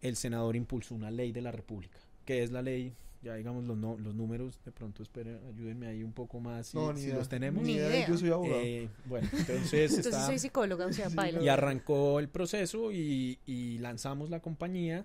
el 0.01 0.15
senador 0.15 0.55
impulsó 0.55 0.95
una 0.95 1.11
ley 1.11 1.31
de 1.31 1.41
la 1.41 1.51
República, 1.51 1.97
que 2.25 2.41
es 2.43 2.51
la 2.51 2.61
ley, 2.61 2.93
ya 3.23 3.33
digamos 3.35 3.65
los, 3.65 3.75
no- 3.77 3.97
los 3.97 4.13
números, 4.15 4.59
de 4.63 4.71
pronto 4.71 5.01
esperen, 5.03 5.39
ayúdenme 5.53 5.87
ahí 5.87 6.03
un 6.03 6.13
poco 6.13 6.39
más 6.39 6.67
si, 6.67 6.77
No, 6.77 6.93
ni 6.93 6.99
si 7.01 7.05
idea. 7.07 7.17
los 7.17 7.27
tenemos. 7.27 7.63
Ni 7.63 7.73
idea. 7.73 8.07
Yo 8.07 8.17
soy 8.17 8.29
abogado. 8.29 8.61
Eh, 8.61 8.87
bueno, 9.05 9.27
entonces, 9.33 9.73
Entonces 9.91 10.05
está- 10.05 10.25
soy 10.27 10.37
psicóloga, 10.39 10.85
o 10.85 10.93
sea, 10.93 11.09
Sí, 11.09 11.15
baila. 11.15 11.41
y 11.41 11.49
arrancó 11.49 12.19
el 12.19 12.29
proceso 12.29 12.91
y, 12.91 13.39
y 13.47 13.79
lanzamos 13.79 14.29
la 14.29 14.39
compañía, 14.39 15.03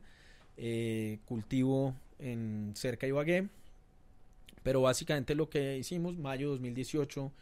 eh, 0.58 1.18
cultivo 1.24 1.94
en 2.18 2.72
cerca 2.76 3.06
de 3.06 3.08
Ibagué, 3.08 3.48
pero 4.62 4.80
básicamente 4.82 5.34
lo 5.34 5.48
que 5.50 5.78
hicimos, 5.78 6.16
mayo 6.18 6.50
2018, 6.50 7.32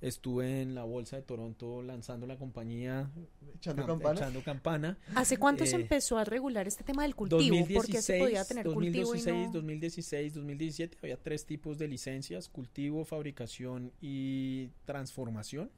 estuve 0.00 0.62
en 0.62 0.76
la 0.76 0.84
bolsa 0.84 1.16
de 1.16 1.22
Toronto 1.22 1.82
lanzando 1.82 2.26
la 2.28 2.36
compañía, 2.36 3.10
Echando 3.56 3.82
cam- 3.82 3.86
campana. 3.88 4.20
echando 4.20 4.42
campana. 4.44 4.98
¿Hace 5.16 5.38
cuánto 5.38 5.66
se 5.66 5.74
Eh, 5.76 5.80
empezó 5.80 6.18
a 6.18 6.24
regular 6.24 6.68
este 6.68 6.84
tema 6.84 7.02
del 7.02 7.16
cultivo? 7.16 7.66
¿Por 7.74 7.86
qué 7.86 8.00
se 8.00 8.18
podía 8.20 8.44
tener 8.44 8.64
cultivo 8.66 9.14
y 9.16 9.18
2016, 9.20 9.46
no? 9.48 9.52
2016, 9.54 10.34
2017 10.34 10.98
había 11.02 11.16
tres 11.16 11.44
tipos 11.46 11.78
de 11.78 11.88
licencias, 11.88 12.48
cultivo, 12.48 13.04
fabricación 13.04 13.90
y 14.00 14.68
transformación 14.84 15.68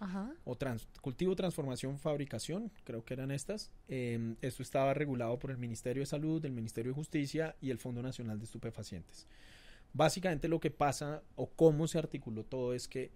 Ajá. 0.00 0.32
o 0.44 0.56
trans- 0.56 0.88
cultivo, 1.00 1.36
transformación, 1.36 1.96
fabricación, 2.00 2.72
creo 2.82 3.04
que 3.04 3.14
eran 3.14 3.30
estas. 3.30 3.70
Eh, 3.86 4.34
esto 4.40 4.64
estaba 4.64 4.94
regulado 4.94 5.38
por 5.38 5.52
el 5.52 5.58
Ministerio 5.58 6.02
de 6.02 6.06
Salud, 6.06 6.44
el 6.44 6.50
Ministerio 6.52 6.90
de 6.90 6.96
Justicia 6.96 7.54
y 7.60 7.70
el 7.70 7.78
Fondo 7.78 8.02
Nacional 8.02 8.40
de 8.40 8.46
Estupefacientes. 8.46 9.28
Básicamente 9.92 10.48
lo 10.48 10.60
que 10.60 10.70
pasa 10.70 11.22
o 11.36 11.48
cómo 11.50 11.86
se 11.88 11.98
articuló 11.98 12.44
todo 12.44 12.74
es 12.74 12.86
que 12.88 13.10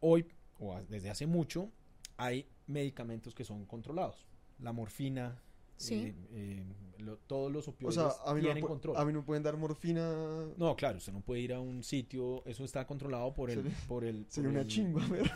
hoy 0.00 0.26
o 0.58 0.78
desde 0.88 1.10
hace 1.10 1.26
mucho 1.26 1.70
hay 2.16 2.46
medicamentos 2.66 3.34
que 3.34 3.44
son 3.44 3.64
controlados. 3.66 4.26
La 4.60 4.72
morfina, 4.72 5.40
Sí. 5.76 5.94
eh, 5.94 6.14
eh, 6.32 6.64
lo- 6.98 7.16
todos 7.18 7.50
los 7.50 7.66
O 7.66 7.72
opioides 7.72 7.94
sea, 7.96 8.12
a 8.24 8.34
mí, 8.34 8.40
no, 8.40 8.46
tienen 8.46 8.64
pu- 8.64 8.68
control. 8.68 8.96
a 8.96 9.04
mí 9.04 9.12
no 9.12 9.24
pueden 9.24 9.42
dar 9.42 9.56
morfina. 9.56 10.46
No, 10.56 10.76
claro, 10.76 10.98
usted 10.98 11.12
no 11.12 11.20
puede 11.20 11.40
ir 11.40 11.52
a 11.52 11.60
un 11.60 11.82
sitio, 11.82 12.44
eso 12.46 12.62
está 12.64 12.86
controlado 12.86 13.34
por 13.34 13.50
el, 13.50 13.62
Sería- 13.62 13.78
por 13.88 14.04
el, 14.04 14.26
Sería 14.28 14.50
por 14.50 14.58
una 14.58 14.66
chimba, 14.68 15.04
ver. 15.08 15.30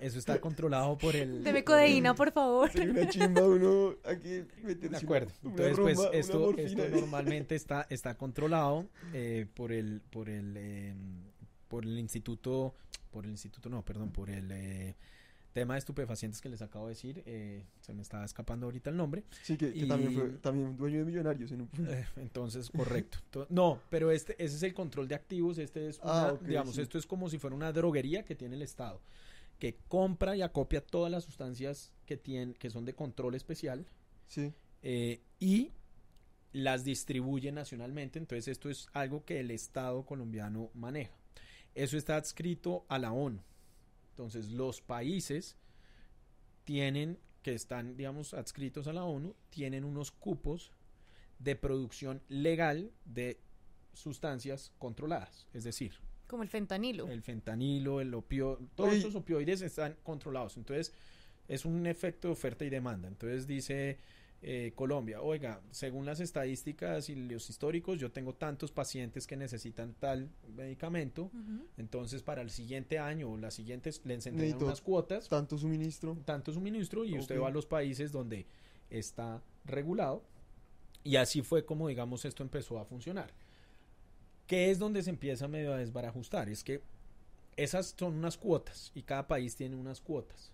Eso 0.00 0.18
está 0.18 0.40
controlado 0.40 0.96
por 0.98 1.14
el, 1.16 1.42
Deme 1.44 1.64
codeína, 1.64 2.14
por 2.14 2.32
favor. 2.32 2.70
Sería 2.70 2.90
una 2.92 3.08
chimba 3.08 3.42
uno 3.46 3.94
aquí 4.04 4.42
meterse 4.62 4.88
De 4.88 4.96
acuerdo. 4.96 5.32
una 5.42 5.50
Entonces, 5.50 5.78
pues 5.80 5.96
rumba, 5.96 6.10
esto, 6.12 6.56
esto 6.56 6.88
normalmente 6.88 7.54
está, 7.54 7.86
está 7.90 8.16
controlado 8.16 8.86
eh, 9.12 9.46
por 9.54 9.72
el, 9.72 10.00
por 10.10 10.28
el, 10.28 10.54
eh, 10.56 10.94
por 11.68 11.84
el 11.84 11.98
instituto, 11.98 12.74
por 13.10 13.24
el 13.24 13.30
instituto, 13.32 13.68
no, 13.68 13.84
perdón, 13.84 14.10
por 14.10 14.30
el 14.30 14.50
eh, 14.52 14.94
tema 15.52 15.74
de 15.74 15.78
estupefacientes 15.78 16.40
que 16.40 16.48
les 16.48 16.62
acabo 16.62 16.86
de 16.86 16.94
decir. 16.94 17.22
eh, 17.26 17.62
se 17.80 17.94
me 17.94 18.02
estaba 18.02 18.24
escapando 18.24 18.66
ahorita 18.66 18.90
el 18.90 18.96
nombre. 18.96 19.22
Sí, 19.42 19.56
que, 19.56 19.72
que 19.72 19.78
y- 19.84 19.88
también 19.88 20.12
fue 20.12 20.28
también 20.40 20.76
dueño 20.76 20.98
de 20.98 21.04
millonarios 21.04 21.52
en 21.52 21.60
un 21.62 21.68
punto. 21.68 21.92
Eh, 21.92 22.04
entonces, 22.16 22.70
correcto. 22.70 23.18
To- 23.30 23.46
No, 23.50 23.78
pero 23.88 24.10
este, 24.10 24.32
ese 24.42 24.56
es 24.56 24.62
el 24.64 24.74
control 24.74 25.06
de 25.06 25.14
activos. 25.14 25.58
Este 25.58 25.88
es, 25.88 26.00
Ah, 26.02 26.34
digamos, 26.44 26.74
sí. 26.74 26.80
esto 26.82 26.98
es 26.98 27.06
como 27.06 27.28
si 27.30 27.38
fuera 27.38 27.54
una 27.54 27.70
droguería 27.72 28.24
que 28.24 28.34
tiene 28.34 28.56
el 28.56 28.62
Estado, 28.62 29.00
que 29.64 29.78
compra 29.88 30.36
y 30.36 30.42
acopia 30.42 30.84
todas 30.84 31.10
las 31.10 31.24
sustancias 31.24 31.90
que 32.04 32.18
tienen, 32.18 32.52
que 32.52 32.68
son 32.68 32.84
de 32.84 32.94
control 32.94 33.34
especial 33.34 33.86
Sí. 34.26 34.52
eh, 34.82 35.22
y 35.40 35.72
las 36.52 36.84
distribuye 36.84 37.50
nacionalmente. 37.50 38.18
Entonces 38.18 38.48
esto 38.48 38.68
es 38.68 38.88
algo 38.92 39.24
que 39.24 39.40
el 39.40 39.50
Estado 39.50 40.04
colombiano 40.04 40.68
maneja. 40.74 41.16
Eso 41.74 41.96
está 41.96 42.16
adscrito 42.16 42.84
a 42.90 42.98
la 42.98 43.12
ONU. 43.12 43.40
Entonces 44.10 44.50
los 44.50 44.82
países 44.82 45.56
tienen, 46.64 47.18
que 47.42 47.54
están, 47.54 47.96
digamos, 47.96 48.34
adscritos 48.34 48.86
a 48.86 48.92
la 48.92 49.04
ONU, 49.04 49.34
tienen 49.48 49.86
unos 49.86 50.10
cupos 50.10 50.72
de 51.38 51.56
producción 51.56 52.22
legal 52.28 52.92
de 53.06 53.40
sustancias 53.94 54.72
controladas. 54.78 55.48
Es 55.54 55.64
decir, 55.64 56.03
Como 56.26 56.42
el 56.42 56.48
fentanilo. 56.48 57.06
el 57.08 57.22
fentanilo, 57.22 58.00
el 58.00 58.14
opio, 58.14 58.58
todos 58.74 58.90
Oye. 58.90 58.98
estos 58.98 59.14
opioides 59.14 59.62
están 59.62 59.96
controlados. 60.02 60.56
Entonces, 60.56 60.92
es 61.48 61.64
un 61.64 61.86
efecto 61.86 62.28
de 62.28 62.32
oferta 62.32 62.64
y 62.64 62.70
demanda. 62.70 63.06
Entonces 63.08 63.46
dice 63.46 63.98
eh, 64.46 64.72
Colombia, 64.74 65.22
oiga, 65.22 65.60
según 65.70 66.04
las 66.06 66.20
estadísticas 66.20 67.08
y 67.08 67.14
los 67.14 67.48
históricos, 67.48 67.98
yo 67.98 68.10
tengo 68.12 68.34
tantos 68.34 68.72
pacientes 68.72 69.26
que 69.26 69.36
necesitan 69.36 69.94
tal 69.94 70.30
medicamento. 70.54 71.30
Entonces, 71.78 72.22
para 72.22 72.42
el 72.42 72.50
siguiente 72.50 72.98
año 72.98 73.30
o 73.30 73.36
las 73.38 73.54
siguientes 73.54 74.02
les 74.04 74.26
entregan 74.26 74.62
unas 74.62 74.80
cuotas, 74.82 75.28
Tanto 75.28 75.56
suministro. 75.58 76.16
tanto 76.24 76.52
suministro, 76.52 77.04
y 77.04 77.18
usted 77.18 77.40
va 77.40 77.48
a 77.48 77.50
los 77.50 77.64
países 77.66 78.12
donde 78.12 78.46
está 78.90 79.42
regulado. 79.64 80.22
Y 81.04 81.16
así 81.16 81.42
fue 81.42 81.64
como, 81.66 81.88
digamos, 81.88 82.24
esto 82.24 82.42
empezó 82.42 82.78
a 82.78 82.84
funcionar. 82.86 83.30
¿Qué 84.46 84.70
es 84.70 84.78
donde 84.78 85.02
se 85.02 85.10
empieza 85.10 85.48
medio 85.48 85.72
a 85.72 85.78
desbarajustar? 85.78 86.48
Es 86.48 86.62
que 86.64 86.82
esas 87.56 87.94
son 87.98 88.14
unas 88.14 88.36
cuotas 88.36 88.90
y 88.94 89.02
cada 89.02 89.26
país 89.26 89.56
tiene 89.56 89.76
unas 89.76 90.00
cuotas. 90.00 90.52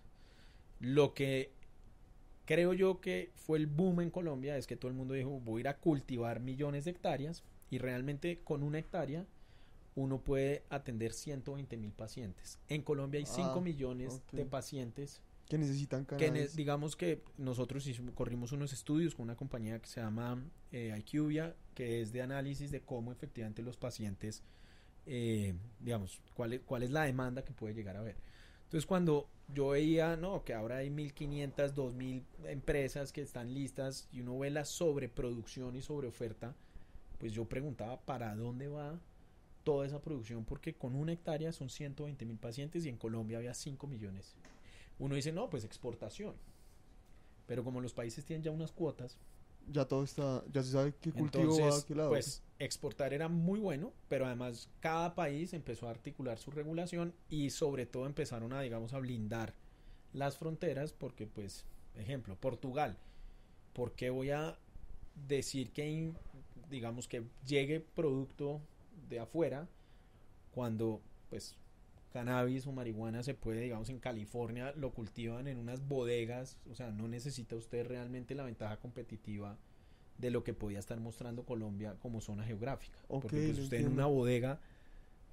Lo 0.79 1.13
que 1.13 1.51
creo 2.45 2.73
yo 2.73 3.01
que 3.01 3.31
fue 3.35 3.57
el 3.57 3.67
boom 3.67 4.01
en 4.01 4.09
Colombia 4.09 4.57
es 4.57 4.67
que 4.67 4.75
todo 4.75 4.89
el 4.89 4.97
mundo 4.97 5.13
dijo 5.13 5.39
voy 5.39 5.59
a 5.59 5.61
ir 5.61 5.67
a 5.67 5.77
cultivar 5.77 6.39
millones 6.39 6.85
de 6.85 6.91
hectáreas 6.91 7.43
y 7.69 7.77
realmente 7.77 8.39
con 8.43 8.63
una 8.63 8.79
hectárea 8.79 9.25
uno 9.95 10.19
puede 10.21 10.63
atender 10.69 11.11
120 11.13 11.75
mil 11.77 11.91
pacientes. 11.91 12.59
En 12.69 12.81
Colombia 12.81 13.19
hay 13.19 13.25
5 13.25 13.55
Ah, 13.57 13.61
millones 13.61 14.21
de 14.31 14.45
pacientes 14.45 15.21
Que 15.49 15.57
necesitan 15.57 16.05
que 16.05 16.15
cannabis. 16.15 16.55
digamos 16.55 16.95
que 16.95 17.21
nosotros 17.37 17.85
hicimos- 17.87 18.15
corrimos 18.15 18.53
unos 18.53 18.71
estudios 18.71 19.15
con 19.15 19.23
una 19.23 19.35
compañía 19.35 19.79
que 19.79 19.87
se 19.87 19.99
llama 19.99 20.41
eh, 20.71 20.95
IQVIA, 20.97 21.53
que 21.73 22.01
es 22.01 22.11
de 22.11 22.21
análisis 22.21 22.71
de 22.71 22.81
cómo 22.81 23.11
efectivamente 23.11 23.61
los 23.61 23.77
pacientes, 23.77 24.43
eh, 25.05 25.53
digamos, 25.79 26.21
cuál 26.33 26.53
es, 26.53 26.61
cuál 26.61 26.83
es 26.83 26.91
la 26.91 27.03
demanda 27.03 27.43
que 27.43 27.53
puede 27.53 27.73
llegar 27.73 27.95
a 27.95 27.99
haber. 27.99 28.17
Entonces 28.63 28.85
cuando 28.85 29.27
yo 29.53 29.69
veía, 29.69 30.15
no, 30.15 30.43
que 30.43 30.53
ahora 30.53 30.77
hay 30.77 30.89
1500, 30.89 31.75
2000 31.75 32.23
empresas 32.45 33.11
que 33.11 33.21
están 33.21 33.53
listas 33.53 34.07
y 34.11 34.21
uno 34.21 34.39
ve 34.39 34.49
la 34.49 34.63
sobreproducción 34.65 35.75
y 35.75 35.81
sobreoferta, 35.81 36.55
pues 37.17 37.33
yo 37.33 37.45
preguntaba, 37.45 37.99
¿para 37.99 38.35
dónde 38.35 38.67
va 38.67 38.99
toda 39.63 39.85
esa 39.85 40.01
producción? 40.01 40.45
Porque 40.45 40.73
con 40.73 40.95
una 40.95 41.11
hectárea 41.11 41.51
son 41.51 41.69
120 41.69 42.25
mil 42.25 42.37
pacientes 42.37 42.85
y 42.85 42.89
en 42.89 42.97
Colombia 42.97 43.37
había 43.37 43.53
5 43.53 43.87
millones. 43.87 44.35
Uno 44.99 45.15
dice, 45.15 45.31
no, 45.31 45.49
pues 45.49 45.65
exportación. 45.65 46.35
Pero 47.47 47.63
como 47.63 47.81
los 47.81 47.93
países 47.93 48.23
tienen 48.23 48.43
ya 48.43 48.51
unas 48.51 48.71
cuotas, 48.71 49.17
Ya 49.69 49.85
todo 49.85 50.03
está. 50.03 50.43
Ya 50.51 50.63
se 50.63 50.71
sabe 50.71 50.93
qué 50.99 51.11
cultivo 51.11 51.59
va 51.59 51.77
a 51.77 51.85
qué 51.85 51.95
lado. 51.95 52.09
pues 52.09 52.41
exportar 52.59 53.13
era 53.13 53.27
muy 53.27 53.59
bueno, 53.59 53.91
pero 54.07 54.25
además 54.25 54.69
cada 54.79 55.15
país 55.15 55.53
empezó 55.53 55.87
a 55.87 55.91
articular 55.91 56.37
su 56.37 56.51
regulación 56.51 57.13
y 57.29 57.49
sobre 57.49 57.85
todo 57.85 58.05
empezaron 58.05 58.53
a, 58.53 58.61
digamos, 58.61 58.93
a 58.93 58.99
blindar 58.99 59.53
las 60.13 60.37
fronteras 60.37 60.93
porque, 60.93 61.25
pues, 61.25 61.65
ejemplo, 61.95 62.35
Portugal, 62.35 62.97
¿por 63.73 63.93
qué 63.93 64.09
voy 64.09 64.29
a 64.29 64.57
decir 65.27 65.71
que, 65.71 66.11
digamos, 66.69 67.07
que 67.07 67.23
llegue 67.47 67.79
producto 67.79 68.61
de 69.09 69.19
afuera 69.19 69.67
cuando, 70.53 71.01
pues, 71.29 71.55
cannabis 72.11 72.67
o 72.67 72.71
marihuana 72.71 73.23
se 73.23 73.33
puede, 73.33 73.61
digamos, 73.61 73.89
en 73.89 73.99
California 73.99 74.73
lo 74.75 74.91
cultivan 74.91 75.47
en 75.47 75.57
unas 75.57 75.87
bodegas, 75.87 76.57
o 76.69 76.75
sea, 76.75 76.91
no 76.91 77.07
necesita 77.07 77.55
usted 77.55 77.85
realmente 77.87 78.35
la 78.35 78.43
ventaja 78.43 78.77
competitiva 78.77 79.57
de 80.17 80.29
lo 80.29 80.43
que 80.43 80.53
podía 80.53 80.79
estar 80.79 80.99
mostrando 80.99 81.43
Colombia 81.43 81.95
como 82.01 82.21
zona 82.21 82.43
geográfica. 82.43 82.97
Porque 83.07 83.37
pues, 83.47 83.57
usted 83.59 83.79
en 83.79 83.87
una 83.87 84.05
bodega, 84.05 84.59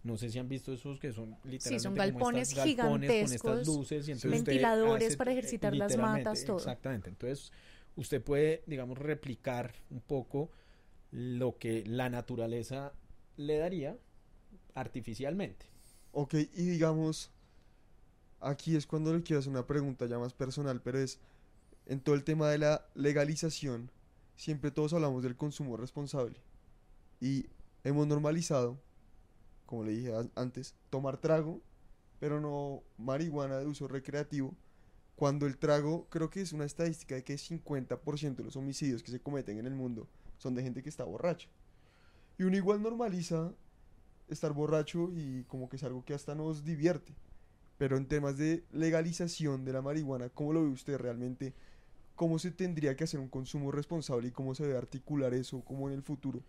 no 0.04 0.16
sé 0.16 0.30
si 0.30 0.38
han 0.38 0.48
visto 0.48 0.72
esos 0.72 0.98
que 0.98 1.12
son 1.12 1.36
literalmente 1.44 1.82
son 1.82 1.92
como 1.92 1.98
galpones 1.98 2.48
estas 2.52 2.66
galpones 2.66 3.10
con 3.10 3.30
gigantescos, 3.30 3.32
estas 3.60 3.66
luces 3.66 4.08
y 4.08 4.12
entonces 4.12 4.38
usted 4.40 4.52
ventiladores 4.52 5.06
hace- 5.08 5.16
para 5.16 5.32
ejercitar 5.32 5.76
las 5.76 5.96
matas, 5.96 6.44
todo. 6.44 6.56
Exactamente. 6.56 7.10
Entonces, 7.10 7.52
usted 7.96 8.22
puede, 8.22 8.62
digamos, 8.66 8.96
replicar 8.96 9.74
un 9.90 10.00
poco 10.00 10.50
lo 11.10 11.58
que 11.58 11.84
la 11.86 12.08
naturaleza 12.08 12.92
le 13.36 13.58
daría 13.58 13.96
artificialmente. 14.74 15.66
Ok, 16.20 16.34
y 16.34 16.64
digamos, 16.66 17.30
aquí 18.40 18.74
es 18.74 18.88
cuando 18.88 19.14
le 19.14 19.22
quiero 19.22 19.38
hacer 19.38 19.52
una 19.52 19.68
pregunta 19.68 20.04
ya 20.06 20.18
más 20.18 20.32
personal, 20.34 20.80
pero 20.82 20.98
es, 20.98 21.20
en 21.86 22.00
todo 22.00 22.16
el 22.16 22.24
tema 22.24 22.48
de 22.50 22.58
la 22.58 22.84
legalización, 22.96 23.88
siempre 24.34 24.72
todos 24.72 24.92
hablamos 24.94 25.22
del 25.22 25.36
consumo 25.36 25.76
responsable. 25.76 26.40
Y 27.20 27.46
hemos 27.84 28.08
normalizado, 28.08 28.80
como 29.64 29.84
le 29.84 29.92
dije 29.92 30.12
an- 30.16 30.32
antes, 30.34 30.74
tomar 30.90 31.18
trago, 31.18 31.60
pero 32.18 32.40
no 32.40 32.82
marihuana 32.96 33.58
de 33.58 33.66
uso 33.66 33.86
recreativo, 33.86 34.56
cuando 35.14 35.46
el 35.46 35.56
trago, 35.56 36.08
creo 36.10 36.30
que 36.30 36.40
es 36.40 36.52
una 36.52 36.64
estadística 36.64 37.14
de 37.14 37.22
que 37.22 37.38
50% 37.38 38.42
de 38.42 38.44
los 38.44 38.56
homicidios 38.56 39.04
que 39.04 39.12
se 39.12 39.20
cometen 39.20 39.58
en 39.58 39.66
el 39.66 39.74
mundo 39.76 40.08
son 40.38 40.56
de 40.56 40.64
gente 40.64 40.82
que 40.82 40.88
está 40.88 41.04
borracha. 41.04 41.48
Y 42.38 42.42
uno 42.42 42.56
igual 42.56 42.82
normaliza 42.82 43.52
estar 44.28 44.52
borracho 44.52 45.10
y 45.14 45.44
como 45.44 45.68
que 45.68 45.76
es 45.76 45.82
algo 45.84 46.04
que 46.04 46.14
hasta 46.14 46.34
nos 46.34 46.64
divierte. 46.64 47.14
Pero 47.76 47.96
en 47.96 48.06
temas 48.06 48.36
de 48.36 48.64
legalización 48.72 49.64
de 49.64 49.72
la 49.72 49.82
marihuana, 49.82 50.28
¿cómo 50.30 50.52
lo 50.52 50.62
ve 50.62 50.68
usted 50.68 50.98
realmente? 50.98 51.54
¿Cómo 52.16 52.38
se 52.38 52.50
tendría 52.50 52.96
que 52.96 53.04
hacer 53.04 53.20
un 53.20 53.28
consumo 53.28 53.70
responsable 53.70 54.28
y 54.28 54.32
cómo 54.32 54.54
se 54.54 54.64
debe 54.64 54.76
articular 54.76 55.32
eso 55.34 55.60
como 55.64 55.88
en 55.88 55.94
el 55.94 56.02
futuro? 56.02 56.42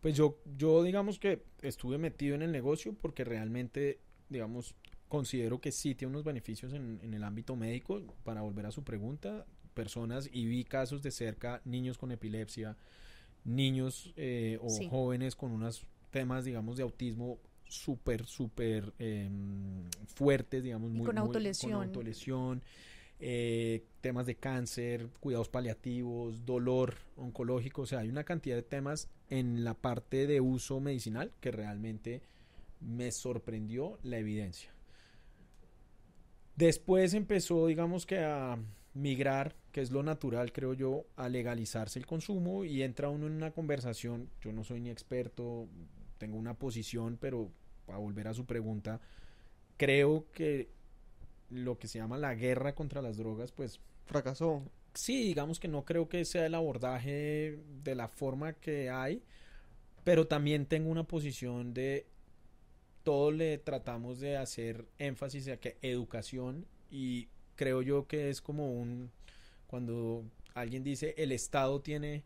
Pues 0.00 0.16
yo, 0.16 0.38
yo 0.56 0.82
digamos 0.82 1.18
que 1.18 1.44
estuve 1.60 1.98
metido 1.98 2.34
en 2.34 2.42
el 2.42 2.52
negocio 2.52 2.94
porque 2.94 3.24
realmente, 3.24 3.98
digamos, 4.28 4.74
considero 5.08 5.60
que 5.60 5.72
sí 5.72 5.94
tiene 5.96 6.12
unos 6.12 6.24
beneficios 6.24 6.72
en, 6.72 7.00
en 7.02 7.12
el 7.14 7.24
ámbito 7.24 7.56
médico. 7.56 8.00
Para 8.22 8.42
volver 8.42 8.66
a 8.66 8.70
su 8.70 8.84
pregunta, 8.84 9.44
personas 9.74 10.30
y 10.32 10.46
vi 10.46 10.64
casos 10.64 11.02
de 11.02 11.10
cerca, 11.10 11.60
niños 11.64 11.98
con 11.98 12.12
epilepsia, 12.12 12.76
niños 13.44 14.12
eh, 14.16 14.58
o 14.62 14.68
Sí. 14.70 14.88
jóvenes 14.88 15.34
con 15.34 15.50
unos 15.50 15.86
temas, 16.10 16.44
digamos, 16.44 16.76
de 16.76 16.82
autismo 16.82 17.38
súper, 17.64 18.26
súper 18.26 18.92
em, 18.98 19.84
fuertes, 20.14 20.62
digamos, 20.62 20.90
Y 20.90 20.94
muy, 20.94 21.06
con 21.06 21.16
muy- 21.16 21.26
autolesión. 21.26 21.72
con 21.72 21.82
autolesión, 21.82 22.62
eh, 23.20 23.84
temas 24.00 24.26
de 24.26 24.34
cáncer, 24.36 25.08
cuidados 25.20 25.48
paliativos, 25.48 26.44
dolor 26.46 26.94
oncológico, 27.16 27.82
o 27.82 27.86
sea, 27.86 28.00
hay 28.00 28.08
una 28.08 28.24
cantidad 28.24 28.56
de 28.56 28.62
temas 28.62 29.08
en 29.28 29.62
la 29.62 29.74
parte 29.74 30.26
de 30.26 30.40
uso 30.40 30.80
medicinal 30.80 31.30
que 31.40 31.50
realmente 31.52 32.22
me 32.80 33.12
sorprendió 33.12 33.98
la 34.02 34.18
evidencia. 34.18 34.70
Después 36.56 37.14
empezó, 37.14 37.66
digamos 37.66 38.04
que 38.06 38.18
a 38.18 38.58
migrar, 38.94 39.54
que 39.72 39.80
es 39.80 39.90
lo 39.90 40.02
natural, 40.02 40.52
creo 40.52 40.74
yo, 40.74 41.04
a 41.16 41.28
legalizarse 41.28 41.98
el 41.98 42.06
consumo 42.06 42.64
y 42.64 42.82
entra 42.82 43.08
uno 43.08 43.26
en 43.28 43.34
una 43.34 43.52
conversación, 43.52 44.28
yo 44.40 44.52
no 44.52 44.64
soy 44.64 44.80
ni 44.80 44.90
experto, 44.90 45.68
tengo 46.20 46.36
una 46.36 46.54
posición, 46.54 47.16
pero 47.18 47.50
para 47.86 47.98
volver 47.98 48.28
a 48.28 48.34
su 48.34 48.44
pregunta, 48.44 49.00
creo 49.78 50.26
que 50.32 50.68
lo 51.48 51.78
que 51.78 51.88
se 51.88 51.98
llama 51.98 52.18
la 52.18 52.34
guerra 52.34 52.74
contra 52.74 53.00
las 53.00 53.16
drogas, 53.16 53.50
pues 53.52 53.80
Fracasó. 54.04 54.62
sí, 54.92 55.24
digamos 55.24 55.58
que 55.58 55.66
no 55.66 55.84
creo 55.86 56.08
que 56.08 56.24
sea 56.26 56.44
el 56.44 56.54
abordaje 56.54 57.58
de 57.82 57.94
la 57.94 58.06
forma 58.06 58.52
que 58.52 58.90
hay, 58.90 59.22
pero 60.04 60.26
también 60.26 60.66
tengo 60.66 60.90
una 60.90 61.04
posición 61.04 61.72
de 61.72 62.06
todo 63.02 63.30
le 63.30 63.56
tratamos 63.56 64.20
de 64.20 64.36
hacer 64.36 64.84
énfasis 64.98 65.48
a 65.48 65.56
que 65.56 65.78
educación 65.80 66.66
y 66.90 67.28
creo 67.56 67.80
yo 67.80 68.06
que 68.06 68.28
es 68.28 68.42
como 68.42 68.72
un 68.72 69.10
cuando 69.66 70.22
alguien 70.52 70.84
dice 70.84 71.14
el 71.16 71.32
Estado 71.32 71.80
tiene 71.80 72.24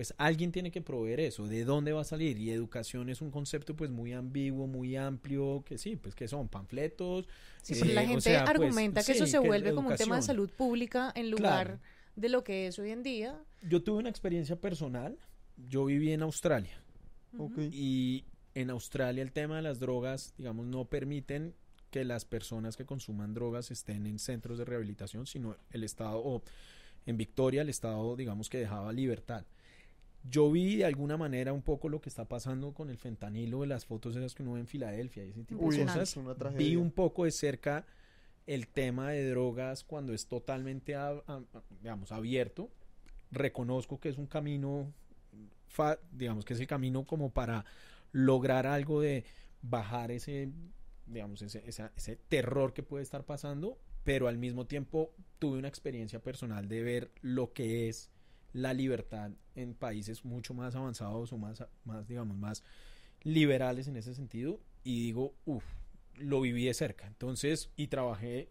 pues 0.00 0.14
alguien 0.16 0.50
tiene 0.50 0.70
que 0.70 0.80
proveer 0.80 1.20
eso, 1.20 1.46
de 1.46 1.62
dónde 1.62 1.92
va 1.92 2.00
a 2.00 2.04
salir 2.04 2.38
y 2.38 2.50
educación 2.50 3.10
es 3.10 3.20
un 3.20 3.30
concepto 3.30 3.76
pues 3.76 3.90
muy 3.90 4.14
ambiguo, 4.14 4.66
muy 4.66 4.96
amplio, 4.96 5.62
que 5.66 5.76
sí, 5.76 5.94
pues 5.96 6.14
que 6.14 6.26
son 6.26 6.48
panfletos. 6.48 7.28
Sí, 7.60 7.74
eh, 7.74 7.78
pero 7.82 7.92
la 7.92 8.00
o 8.00 8.06
gente 8.06 8.30
pues, 8.30 8.48
argumenta 8.48 9.04
que 9.04 9.12
eso 9.12 9.26
sí, 9.26 9.32
se 9.32 9.38
vuelve 9.38 9.74
como 9.74 9.90
un 9.90 9.96
tema 9.96 10.16
de 10.16 10.22
salud 10.22 10.48
pública 10.48 11.12
en 11.14 11.30
lugar 11.30 11.66
Claro. 11.66 11.80
de 12.16 12.28
lo 12.30 12.42
que 12.44 12.66
es 12.66 12.78
hoy 12.78 12.92
en 12.92 13.02
día. 13.02 13.38
Yo 13.60 13.82
tuve 13.82 13.98
una 13.98 14.08
experiencia 14.08 14.56
personal, 14.56 15.18
yo 15.68 15.84
viví 15.84 16.12
en 16.12 16.22
Australia 16.22 16.82
y 17.70 18.24
en 18.54 18.70
Australia 18.70 19.22
el 19.22 19.32
tema 19.32 19.56
de 19.56 19.62
las 19.64 19.80
drogas, 19.80 20.32
digamos, 20.38 20.64
no 20.64 20.86
permiten 20.86 21.52
que 21.90 22.06
las 22.06 22.24
personas 22.24 22.78
que 22.78 22.86
consuman 22.86 23.34
drogas 23.34 23.70
estén 23.70 24.06
en 24.06 24.18
centros 24.18 24.56
de 24.56 24.64
rehabilitación, 24.64 25.26
sino 25.26 25.58
el 25.72 25.84
Estado, 25.84 26.22
o 26.24 26.42
en 27.04 27.18
Victoria 27.18 27.60
el 27.60 27.68
Estado, 27.68 28.16
digamos, 28.16 28.48
que 28.48 28.56
dejaba 28.56 28.94
libertad. 28.94 29.44
Yo 30.28 30.50
vi 30.50 30.76
de 30.76 30.84
alguna 30.84 31.16
manera 31.16 31.52
un 31.52 31.62
poco 31.62 31.88
lo 31.88 32.00
que 32.00 32.08
está 32.10 32.26
pasando 32.26 32.72
con 32.74 32.90
el 32.90 32.98
fentanilo 32.98 33.62
de 33.62 33.66
las 33.68 33.86
fotos 33.86 34.14
esas 34.16 34.34
que 34.34 34.42
uno 34.42 34.52
ve 34.52 34.60
en 34.60 34.66
Filadelfia 34.66 35.24
y 35.24 35.30
ese 35.30 35.44
tipo 35.44 35.62
Uy, 35.64 35.76
de 35.78 35.84
cosas. 35.84 36.16
es 36.16 36.56
Vi 36.56 36.76
un 36.76 36.90
poco 36.90 37.24
de 37.24 37.30
cerca 37.30 37.86
el 38.46 38.68
tema 38.68 39.10
de 39.10 39.28
drogas 39.30 39.82
cuando 39.84 40.12
es 40.12 40.26
totalmente, 40.26 40.94
a- 40.94 41.22
a- 41.26 41.42
digamos, 41.80 42.12
abierto. 42.12 42.68
Reconozco 43.30 43.98
que 44.00 44.08
es 44.08 44.18
un 44.18 44.26
camino, 44.26 44.92
fa- 45.68 45.98
digamos, 46.12 46.44
que 46.44 46.54
es 46.54 46.60
el 46.60 46.66
camino 46.66 47.04
como 47.04 47.30
para 47.30 47.64
lograr 48.12 48.66
algo 48.66 49.00
de 49.00 49.24
bajar 49.62 50.10
ese, 50.10 50.50
digamos, 51.06 51.40
ese, 51.42 51.62
esa- 51.66 51.92
ese 51.96 52.16
terror 52.16 52.72
que 52.74 52.82
puede 52.82 53.02
estar 53.04 53.24
pasando, 53.24 53.78
pero 54.04 54.26
al 54.28 54.36
mismo 54.36 54.66
tiempo 54.66 55.12
tuve 55.38 55.58
una 55.58 55.68
experiencia 55.68 56.20
personal 56.20 56.68
de 56.68 56.82
ver 56.82 57.10
lo 57.22 57.52
que 57.52 57.88
es 57.88 58.10
la 58.52 58.72
libertad 58.74 59.30
en 59.54 59.74
países 59.74 60.24
mucho 60.24 60.54
más 60.54 60.74
avanzados 60.74 61.32
o 61.32 61.38
más, 61.38 61.64
más 61.84 62.06
digamos, 62.08 62.36
más 62.36 62.62
liberales 63.22 63.88
en 63.88 63.96
ese 63.96 64.14
sentido 64.14 64.60
y 64.82 65.04
digo, 65.04 65.34
uff, 65.44 65.64
lo 66.16 66.40
viví 66.40 66.64
de 66.64 66.74
cerca. 66.74 67.06
Entonces, 67.06 67.70
y 67.76 67.88
trabajé 67.88 68.50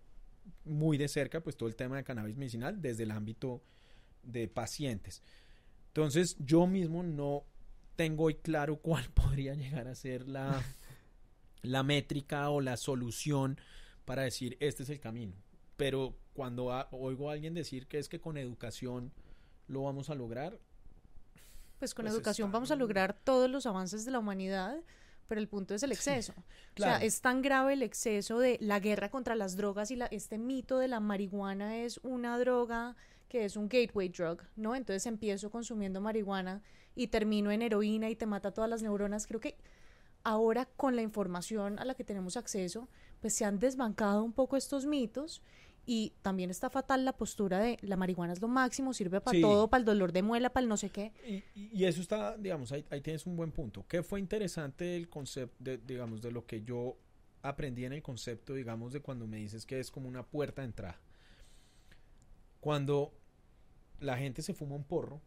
muy 0.66 0.98
de 0.98 1.08
cerca, 1.08 1.42
pues 1.42 1.58
todo 1.58 1.70
el 1.70 1.76
tema 1.76 1.98
de 1.98 2.04
cannabis 2.04 2.38
medicinal 2.38 2.82
desde 2.82 3.04
el 3.04 3.12
ámbito 3.12 3.62
de 4.24 4.48
pacientes. 4.48 5.22
Entonces, 5.88 6.38
yo 6.40 6.68
mismo 6.68 7.04
no 7.04 7.44
tengo 7.96 8.26
hoy 8.26 8.36
claro 8.36 8.78
cuál 8.82 9.10
podría 9.10 9.54
llegar 9.54 9.88
a 9.88 9.96
ser 9.96 10.28
la, 10.28 10.64
la 11.62 11.84
métrica 11.84 12.50
o 12.50 12.62
la 12.62 12.78
solución 12.78 13.60
para 14.06 14.24
decir 14.24 14.58
este 14.60 14.84
es 14.84 14.90
el 14.90 15.00
camino. 15.00 15.36
Pero 15.78 16.16
cuando 16.34 16.68
oigo 16.92 17.30
a 17.30 17.34
alguien 17.34 17.54
decir 17.54 17.88
que 17.88 18.00
es 18.00 18.10
que 18.10 18.20
con 18.20 18.38
educación 18.38 19.12
lo 19.70 19.84
vamos 19.84 20.10
a 20.10 20.16
lograr, 20.16 20.60
Pues 21.78 21.94
con 21.94 22.04
Pues 22.04 22.14
educación 22.14 22.52
vamos 22.52 22.72
a 22.72 22.76
lograr 22.76 23.14
todos 23.14 23.50
los 23.50 23.66
avances 23.66 24.04
de 24.04 24.12
la 24.12 24.20
humanidad, 24.20 24.82
pero 25.28 25.40
el 25.40 25.48
punto 25.48 25.74
es 25.74 25.84
el 25.84 25.94
exceso. 25.94 26.34
O 26.38 26.44
claro. 26.74 26.98
sea, 26.98 27.06
es 27.06 27.22
tan 27.22 27.42
grave 27.42 27.74
el 27.74 27.84
exceso 27.84 28.40
de 28.40 28.58
la 28.60 28.80
guerra 28.82 29.10
contra 29.10 29.36
las 29.36 29.56
drogas 29.56 29.92
y 29.92 29.96
la, 29.96 30.08
este 30.08 30.38
mito 30.38 30.78
de 30.80 30.90
la 30.90 31.00
marihuana 31.00 31.78
es 31.78 32.00
una 32.04 32.38
droga 32.38 32.98
que 33.30 33.46
es 33.46 33.56
un 33.56 33.70
gateway 33.70 34.10
drug, 34.10 34.42
¿no? 34.56 34.76
Entonces 34.76 35.06
empiezo 35.06 35.52
consumiendo 35.52 36.02
marihuana 36.02 36.62
y 36.96 37.08
termino 37.08 37.52
en 37.52 37.62
heroína 37.62 38.10
y 38.10 38.16
te 38.16 38.26
mata 38.26 38.52
todas 38.52 38.70
las 38.70 38.82
neuronas. 38.82 39.28
Creo 39.28 39.40
que 39.40 39.56
ahora 40.24 40.66
con 40.66 40.96
la 40.96 41.04
información 41.04 41.80
a 41.80 41.86
la 41.86 41.94
que 41.94 42.04
tenemos 42.04 42.36
acceso, 42.36 42.90
pues 43.22 43.34
se 43.36 43.46
han 43.46 43.60
desbancado 43.60 44.24
un 44.24 44.34
poco 44.34 44.58
estos 44.58 44.86
mitos 44.86 45.44
y 45.92 46.14
también 46.22 46.52
está 46.52 46.70
fatal 46.70 47.04
la 47.04 47.14
postura 47.14 47.58
de 47.58 47.80
la 47.82 47.96
marihuana 47.96 48.32
es 48.34 48.42
lo 48.42 48.48
máximo, 48.48 48.94
sirve 48.94 49.22
para 49.22 49.36
Sí. 49.36 49.42
todo, 49.42 49.72
para 49.72 49.80
el 49.80 49.86
dolor 49.86 50.12
de 50.12 50.22
muela, 50.22 50.52
para 50.52 50.62
el 50.62 50.70
no 50.70 50.78
sé 50.78 50.92
qué. 50.92 51.12
Y, 51.26 51.44
y- 51.60 51.86
eso 51.86 52.00
está, 52.00 52.38
digamos, 52.38 52.72
ahí, 52.72 52.86
ahí 52.92 53.02
tienes 53.02 53.26
un 53.26 53.36
buen 53.36 53.52
punto. 53.52 53.84
¿Qué 53.88 54.04
fue 54.04 54.20
interesante 54.20 54.96
el 54.96 55.10
concepto, 55.10 55.56
de, 55.64 55.80
digamos, 55.80 56.22
de 56.22 56.32
lo 56.32 56.46
que 56.46 56.62
yo 56.62 56.96
aprendí 57.42 57.86
en 57.86 57.94
el 57.94 58.04
concepto, 58.04 58.54
digamos, 58.54 58.94
de 58.94 59.00
cuando 59.02 59.26
me 59.26 59.38
dices 59.38 59.66
que 59.66 59.80
es 59.80 59.90
como 59.90 60.08
una 60.08 60.22
puerta 60.22 60.62
de 60.62 60.68
entrada? 60.68 61.00
Cuando 62.60 63.12
la 64.00 64.16
gente 64.16 64.44
se 64.44 64.54
fuma 64.54 64.76
un 64.76 64.84
porro, 64.84 65.20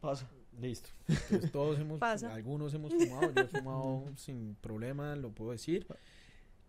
Pasa. 0.00 0.30
listo. 0.60 0.88
Entonces, 1.08 1.50
todos 1.50 1.78
hemos, 1.80 1.98
Pasa. 2.00 2.32
algunos 2.32 2.72
hemos 2.74 2.94
fumado, 2.94 3.32
yo 3.32 3.42
he 3.42 3.48
fumado 3.48 4.04
sin 4.16 4.54
problema, 4.60 5.16
lo 5.16 5.30
puedo 5.32 5.50
decir. 5.50 5.86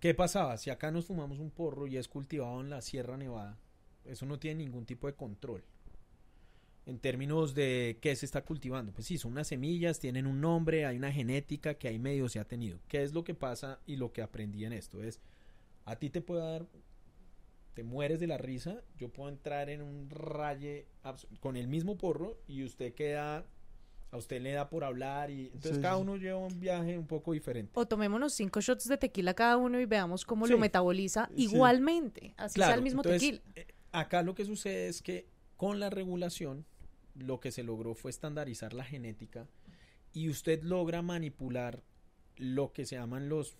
¿Qué 0.02 0.16
pasaba? 0.16 0.58
Si 0.58 0.72
acá 0.72 0.90
nos 0.92 1.06
fumamos 1.06 1.40
un 1.40 1.52
porro 1.52 1.86
y 1.86 1.96
es 1.96 2.08
cultivado 2.10 2.60
en 2.60 2.72
la 2.72 2.82
Sierra 2.82 3.18
Nevada, 3.18 3.58
eso 4.04 4.26
no 4.26 4.40
tiene 4.40 4.64
ningún 4.66 4.86
tipo 4.86 5.08
de 5.08 5.14
control. 5.14 5.64
en 6.88 7.00
términos 7.00 7.54
de 7.54 8.00
qué 8.02 8.16
se 8.16 8.26
está 8.26 8.44
cultivando. 8.44 8.92
Pues 8.92 9.06
sí, 9.08 9.18
son 9.18 9.34
unas 9.34 9.48
semillas, 9.48 10.00
tienen 10.00 10.26
un 10.26 10.42
nombre, 10.42 10.86
hay 10.86 10.98
una 10.98 11.12
genética 11.12 11.76
que 11.76 11.88
ahí 11.88 12.00
medio 12.00 12.28
se 12.28 12.40
ha 12.40 12.46
tenido. 12.46 12.80
¿Qué 12.88 13.04
es 13.04 13.14
lo 13.14 13.24
que 13.24 13.36
pasa 13.36 13.80
y 13.86 13.96
lo 13.98 14.12
que 14.12 14.24
aprendí 14.24 14.66
en 14.66 14.74
esto? 14.74 15.04
Es, 15.04 15.22
a 15.86 15.96
ti 15.98 16.10
te 16.10 16.22
puede 16.22 16.42
dar, 16.42 16.68
te 17.76 17.84
mueres 17.84 18.20
de 18.20 18.28
la 18.28 18.40
risa, 18.40 18.82
yo 18.98 19.10
puedo 19.10 19.30
entrar 19.30 19.70
en 19.70 19.82
un 19.84 20.10
raye 20.10 20.88
con 21.40 21.56
el 21.56 21.68
mismo 21.68 21.98
porro 21.98 22.40
y 22.48 22.64
usted 22.64 22.94
queda, 22.96 23.46
a 24.12 24.17
usted 24.17 24.41
le 24.41 24.52
da 24.52 24.69
por 24.69 24.84
hablar 24.84 25.30
y 25.32 25.45
entonces 25.47 25.78
Sí, 25.78 25.82
cada 25.82 25.97
uno 25.97 26.17
lleva 26.17 26.38
un 26.38 26.60
viaje 26.60 26.97
un 26.97 27.08
poco 27.08 27.32
diferente. 27.32 27.71
O 27.76 27.86
tomémonos 27.88 28.34
cinco 28.34 28.60
shots 28.60 28.88
de 28.88 28.97
tequila 28.97 29.34
cada 29.34 29.56
uno 29.58 29.80
y 29.80 29.86
veamos 29.86 30.26
cómo 30.26 30.47
lo 30.47 30.58
metaboliza 30.58 31.28
Sí. 31.36 31.43
igualmente, 31.43 32.34
así 32.38 32.60
sea 32.60 32.74
el 32.76 32.82
mismo 32.82 33.02
entonces, 33.02 33.21
tequila. 33.21 33.41
eh, 33.56 33.67
Acá 33.93 34.21
lo 34.21 34.36
que 34.36 34.45
sucede 34.45 34.88
es 34.88 35.02
que 35.02 35.28
con 35.58 35.80
la 35.80 35.89
regulación 35.89 36.65
lo 37.15 37.39
que 37.39 37.52
se 37.52 37.63
logró 37.63 37.93
fue 37.93 38.12
estandarizar 38.12 38.74
la 38.74 38.84
genética 38.84 39.47
y 40.13 40.30
usted 40.30 40.62
logra 40.63 41.02
manipular 41.02 41.82
lo 42.38 42.71
que 42.74 42.86
se 42.86 42.95
llaman 42.95 43.30
los, 43.30 43.58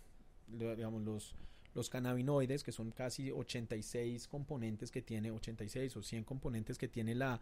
lo- 0.49 0.75
digamos, 0.75 1.01
los, 1.03 1.35
los 1.73 1.89
cannabinoides, 1.89 2.63
que 2.63 2.71
son 2.73 2.91
casi 2.91 3.31
86 3.31 4.27
componentes 4.27 4.91
que 4.91 5.01
tiene, 5.01 5.31
86 5.31 5.95
o 5.97 6.01
100 6.03 6.23
componentes 6.25 6.77
que 6.77 6.87
tiene 6.89 7.13
la, 7.15 7.39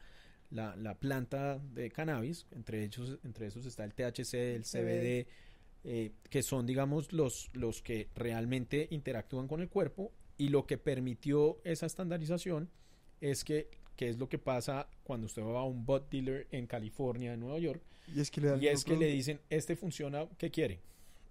la, 0.51 0.75
la 0.75 0.95
planta 0.95 1.59
de 1.59 1.91
cannabis, 1.91 2.47
entre 2.51 2.83
ellos, 2.83 3.19
entre 3.23 3.47
esos 3.47 3.65
está 3.65 3.83
el 3.83 3.93
THC, 3.93 4.33
el 4.33 4.63
CBD, 4.63 5.27
eh, 5.83 6.11
que 6.29 6.43
son, 6.43 6.65
digamos, 6.65 7.13
los, 7.13 7.49
los 7.53 7.81
que 7.81 8.09
realmente 8.15 8.87
interactúan 8.91 9.47
con 9.47 9.61
el 9.61 9.69
cuerpo 9.69 10.11
y 10.37 10.49
lo 10.49 10.65
que 10.65 10.77
permitió 10.77 11.59
esa 11.63 11.85
estandarización 11.85 12.69
es 13.21 13.43
que, 13.43 13.69
que 13.95 14.09
es 14.09 14.17
lo 14.17 14.27
que 14.27 14.39
pasa 14.39 14.89
cuando 15.03 15.27
usted 15.27 15.41
va 15.41 15.59
a 15.59 15.65
un 15.65 15.85
bud 15.85 16.01
dealer 16.09 16.47
en 16.51 16.67
California, 16.67 17.33
en 17.33 17.41
Nueva 17.41 17.59
York, 17.59 17.81
Y 18.13 18.19
es 18.19 18.31
que 18.31 18.41
le 18.41 18.57
y 18.57 18.67
es 18.67 18.83
que 18.83 18.97
le 18.97 19.07
dicen, 19.07 19.39
este 19.49 19.75
funciona, 19.75 20.27
¿qué 20.37 20.49
quiere? 20.49 20.79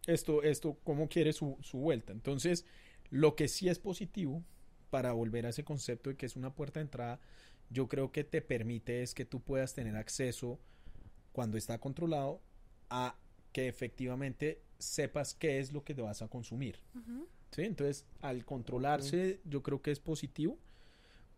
Esto, 0.06 0.42
esto, 0.42 0.78
¿cómo 0.84 1.08
quiere 1.08 1.32
su, 1.32 1.58
su 1.60 1.78
vuelta? 1.78 2.12
Entonces, 2.12 2.64
lo 3.10 3.34
que 3.34 3.48
sí 3.48 3.68
es 3.68 3.78
positivo 3.78 4.42
para 4.90 5.12
volver 5.12 5.46
a 5.46 5.50
ese 5.50 5.64
concepto 5.64 6.10
de 6.10 6.16
que 6.16 6.26
es 6.26 6.36
una 6.36 6.54
puerta 6.54 6.80
de 6.80 6.84
entrada, 6.84 7.20
yo 7.70 7.88
creo 7.88 8.12
que 8.12 8.24
te 8.24 8.40
permite 8.42 9.02
es 9.02 9.14
que 9.14 9.24
tú 9.24 9.40
puedas 9.40 9.74
tener 9.74 9.96
acceso 9.96 10.58
cuando 11.32 11.56
está 11.58 11.78
controlado 11.78 12.40
a 12.90 13.16
que 13.52 13.68
efectivamente 13.68 14.62
sepas 14.78 15.34
qué 15.34 15.58
es 15.58 15.72
lo 15.72 15.84
que 15.84 15.94
te 15.94 16.02
vas 16.02 16.22
a 16.22 16.28
consumir. 16.28 16.80
¿sí? 17.50 17.62
Entonces, 17.62 18.04
al 18.20 18.44
controlarse, 18.44 19.40
yo 19.44 19.62
creo 19.62 19.82
que 19.82 19.90
es 19.90 20.00
positivo 20.00 20.58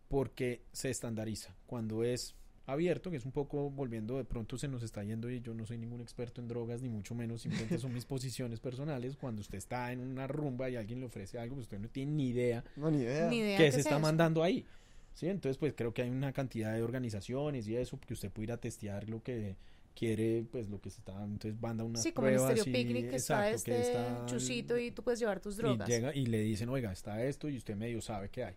porque 0.07 0.61
se 0.71 0.89
estandariza. 0.89 1.55
Cuando 1.65 2.03
es 2.03 2.35
abierto, 2.65 3.11
que 3.11 3.17
es 3.17 3.25
un 3.25 3.31
poco 3.31 3.69
volviendo, 3.69 4.17
de 4.17 4.23
pronto 4.25 4.57
se 4.57 4.67
nos 4.67 4.83
está 4.83 5.03
yendo 5.03 5.29
y 5.29 5.41
yo 5.41 5.53
no 5.53 5.65
soy 5.65 5.77
ningún 5.77 6.01
experto 6.01 6.41
en 6.41 6.47
drogas, 6.47 6.81
ni 6.81 6.89
mucho 6.89 7.15
menos, 7.15 7.41
simplemente 7.41 7.77
son 7.79 7.93
mis 7.93 8.05
posiciones 8.13 8.59
personales. 8.59 9.15
Cuando 9.17 9.41
usted 9.41 9.57
está 9.57 9.91
en 9.91 9.99
una 9.99 10.27
rumba 10.27 10.69
y 10.69 10.75
alguien 10.75 10.99
le 10.99 11.05
ofrece 11.07 11.39
algo, 11.39 11.55
pues 11.55 11.65
usted 11.65 11.79
no 11.79 11.89
tiene 11.89 12.11
ni 12.13 12.27
idea 12.29 12.63
No, 12.75 12.91
ni 12.91 12.99
idea. 12.99 13.29
Ni 13.29 13.39
idea 13.39 13.57
qué 13.57 13.65
qué 13.65 13.71
se 13.71 13.79
es 13.79 13.85
está 13.85 13.95
eso. 13.95 13.99
mandando 13.99 14.43
ahí. 14.43 14.65
¿Sí? 15.13 15.27
Entonces, 15.27 15.57
pues 15.57 15.73
creo 15.75 15.93
que 15.93 16.01
hay 16.03 16.09
una 16.09 16.31
cantidad 16.33 16.73
de 16.73 16.83
organizaciones 16.83 17.67
y 17.67 17.75
eso, 17.75 17.99
que 17.99 18.13
usted 18.13 18.31
puede 18.31 18.45
ir 18.45 18.51
a 18.51 18.57
testear 18.57 19.09
lo 19.09 19.21
que 19.23 19.55
quiere, 19.95 20.45
pues 20.51 20.69
lo 20.69 20.79
que 20.79 20.89
se 20.89 20.99
está, 20.99 21.21
entonces 21.23 21.59
manda 21.61 21.83
unas 21.83 22.01
Sí, 22.01 22.11
como 22.13 22.27
Stereo 22.29 22.63
y- 22.65 22.71
Picnic 22.71 23.09
que 23.09 23.15
está 23.17 23.49
exacto, 23.51 23.55
este 23.57 23.71
que 23.71 23.81
está 23.81 24.25
chusito 24.25 24.77
y 24.77 24.91
tú 24.91 25.03
puedes 25.03 25.19
llevar 25.19 25.41
tus 25.41 25.55
y 25.55 25.57
drogas. 25.57 25.87
llega 25.87 26.15
y 26.15 26.25
le 26.27 26.39
dicen, 26.41 26.69
oiga, 26.69 26.91
está 26.93 27.21
esto 27.23 27.49
y 27.49 27.57
usted 27.57 27.75
medio 27.75 28.01
sabe 28.01 28.29
qué 28.29 28.45
hay. 28.45 28.55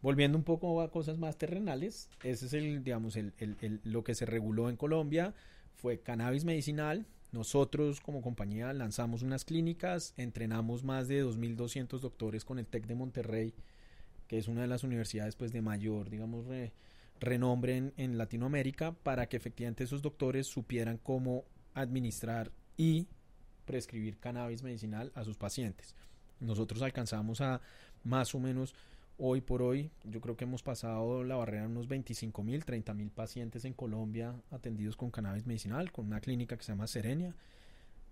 Volviendo 0.00 0.38
un 0.38 0.44
poco 0.44 0.80
a 0.80 0.90
cosas 0.90 1.18
más 1.18 1.36
terrenales, 1.36 2.08
ese 2.22 2.46
es 2.46 2.52
el, 2.54 2.82
digamos, 2.84 3.16
el, 3.16 3.32
el- 3.38 3.56
el- 3.60 3.80
lo 3.84 4.02
que 4.04 4.14
se 4.14 4.24
reguló 4.26 4.70
en 4.70 4.76
Colombia, 4.76 5.34
fue 5.74 5.98
cannabis 6.00 6.44
medicinal. 6.44 7.04
Nosotros 7.32 8.00
como 8.00 8.22
compañía 8.22 8.72
lanzamos 8.72 9.22
unas 9.22 9.44
clínicas, 9.44 10.14
entrenamos 10.16 10.84
más 10.84 11.06
de 11.08 11.22
2.200 11.24 12.00
doctores 12.00 12.44
con 12.44 12.58
el 12.58 12.66
TEC 12.66 12.86
de 12.86 12.94
Monterrey, 12.94 13.54
que 14.30 14.38
es 14.38 14.46
una 14.46 14.60
de 14.60 14.68
las 14.68 14.84
universidades 14.84 15.34
pues 15.34 15.50
de 15.50 15.60
mayor, 15.60 16.08
digamos, 16.08 16.46
re- 16.46 16.72
renombre 17.18 17.76
en, 17.76 17.92
en 17.96 18.16
Latinoamérica, 18.16 18.92
para 18.92 19.28
que 19.28 19.36
efectivamente 19.36 19.82
esos 19.82 20.02
doctores 20.02 20.46
supieran 20.46 20.98
cómo 20.98 21.42
administrar 21.74 22.52
y 22.76 23.08
prescribir 23.64 24.18
cannabis 24.18 24.62
medicinal 24.62 25.10
a 25.16 25.24
sus 25.24 25.36
pacientes. 25.36 25.96
Nosotros 26.38 26.80
alcanzamos 26.82 27.40
a 27.40 27.60
más 28.04 28.32
o 28.36 28.38
menos 28.38 28.72
hoy 29.18 29.40
por 29.40 29.62
hoy, 29.62 29.90
yo 30.04 30.20
creo 30.20 30.36
que 30.36 30.44
hemos 30.44 30.62
pasado 30.62 31.24
la 31.24 31.34
barrera 31.34 31.62
de 31.62 31.68
unos 31.72 31.88
25 31.88 32.44
mil, 32.44 32.64
30 32.64 32.94
mil 32.94 33.10
pacientes 33.10 33.64
en 33.64 33.72
Colombia 33.74 34.32
atendidos 34.52 34.96
con 34.96 35.10
cannabis 35.10 35.44
medicinal, 35.44 35.90
con 35.90 36.06
una 36.06 36.20
clínica 36.20 36.56
que 36.56 36.62
se 36.62 36.70
llama 36.70 36.86
Serenia. 36.86 37.34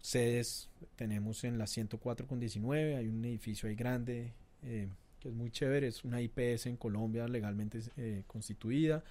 Sedes 0.00 0.68
tenemos 0.96 1.44
en 1.44 1.58
la 1.58 1.68
104 1.68 2.26
con 2.26 2.40
19, 2.40 2.96
hay 2.96 3.06
un 3.06 3.24
edificio 3.24 3.68
ahí 3.68 3.76
grande 3.76 4.32
eh, 4.64 4.88
que 5.18 5.28
es 5.28 5.34
muy 5.34 5.50
chévere, 5.50 5.88
es 5.88 6.04
una 6.04 6.20
IPS 6.20 6.66
en 6.66 6.76
Colombia 6.76 7.26
legalmente 7.28 7.80
eh, 7.96 8.22
constituida. 8.26 9.02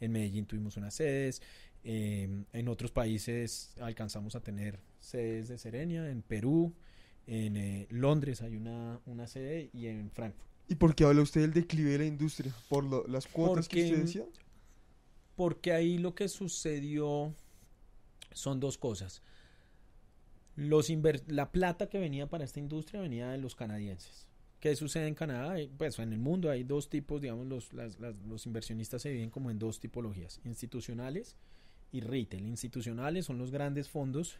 En 0.00 0.12
Medellín 0.12 0.46
tuvimos 0.46 0.76
unas 0.76 0.94
sedes, 0.94 1.40
eh, 1.84 2.44
en 2.52 2.68
otros 2.68 2.90
países 2.90 3.74
alcanzamos 3.80 4.34
a 4.34 4.40
tener 4.40 4.80
sedes 4.98 5.48
de 5.48 5.58
Serenia, 5.58 6.10
en 6.10 6.22
Perú, 6.22 6.74
en 7.26 7.56
eh, 7.56 7.86
Londres 7.90 8.42
hay 8.42 8.56
una, 8.56 9.00
una 9.06 9.26
sede 9.26 9.70
y 9.72 9.86
en 9.86 10.10
Frankfurt. 10.10 10.48
¿Y 10.68 10.74
por 10.76 10.94
qué 10.94 11.04
habla 11.04 11.22
usted 11.22 11.42
del 11.42 11.52
declive 11.52 11.90
de 11.92 11.98
la 11.98 12.06
industria? 12.06 12.54
¿Por 12.68 12.84
lo- 12.84 13.06
las 13.06 13.26
cuotas 13.26 13.68
que 13.68 13.84
usted 13.84 13.98
decía? 14.02 14.24
Porque 15.36 15.72
ahí 15.72 15.98
lo 15.98 16.14
que 16.14 16.28
sucedió 16.28 17.34
son 18.32 18.60
dos 18.60 18.78
cosas. 18.78 19.22
Los 20.56 20.90
la 21.26 21.50
plata 21.50 21.88
que 21.88 21.98
venía 21.98 22.28
para 22.28 22.44
esta 22.44 22.60
industria 22.60 23.00
venía 23.00 23.28
de 23.30 23.38
los 23.38 23.54
canadienses. 23.54 24.26
¿Qué 24.64 24.74
sucede 24.76 25.06
en 25.08 25.14
Canadá? 25.14 25.60
Eh, 25.60 25.68
Pues 25.76 25.98
en 25.98 26.10
el 26.14 26.18
mundo 26.18 26.48
hay 26.48 26.64
dos 26.64 26.88
tipos, 26.88 27.20
digamos, 27.20 27.46
los, 27.46 27.70
las- 27.74 28.00
las- 28.00 28.16
los 28.26 28.46
inversionistas 28.46 29.02
se 29.02 29.10
dividen 29.10 29.28
como 29.28 29.50
en 29.50 29.58
dos 29.58 29.78
tipologías, 29.78 30.40
institucionales 30.46 31.36
y 31.92 32.00
retail. 32.00 32.46
Institucionales 32.46 33.26
son 33.26 33.36
los 33.36 33.50
grandes 33.50 33.90
fondos 33.90 34.38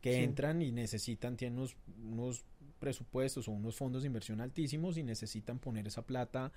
que 0.00 0.14
Sí. 0.14 0.20
entran 0.20 0.62
y 0.62 0.72
necesitan, 0.72 1.36
tienen 1.36 1.58
unos, 1.58 1.76
unos 2.02 2.44
presupuestos 2.78 3.46
o 3.46 3.52
unos 3.52 3.76
fondos 3.76 4.00
de 4.04 4.06
inversión 4.06 4.40
altísimos 4.40 4.96
y 4.96 5.02
necesitan 5.02 5.58
poner 5.58 5.86
esa 5.86 6.00
plata 6.00 6.50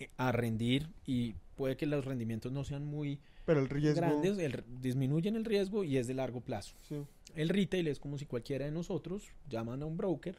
eh, 0.00 0.10
a 0.16 0.32
rendir 0.32 0.88
y 1.06 1.36
puede 1.54 1.76
que 1.76 1.86
los 1.86 2.04
rendimientos 2.04 2.50
no 2.50 2.64
sean 2.64 2.84
muy 2.84 3.20
Pero 3.46 3.60
el 3.60 3.68
riesgo... 3.68 4.00
grandes, 4.00 4.38
el- 4.38 4.64
disminuyen 4.80 5.36
el 5.36 5.44
riesgo 5.44 5.84
y 5.84 5.98
es 5.98 6.08
de 6.08 6.14
largo 6.14 6.40
plazo. 6.40 6.74
sí. 6.88 6.96
El 7.36 7.48
retail 7.48 7.86
es 7.86 8.00
como 8.00 8.18
si 8.18 8.26
cualquiera 8.26 8.64
de 8.64 8.72
nosotros 8.72 9.28
llaman 9.48 9.84
a 9.84 9.86
un 9.86 9.96
broker 9.96 10.34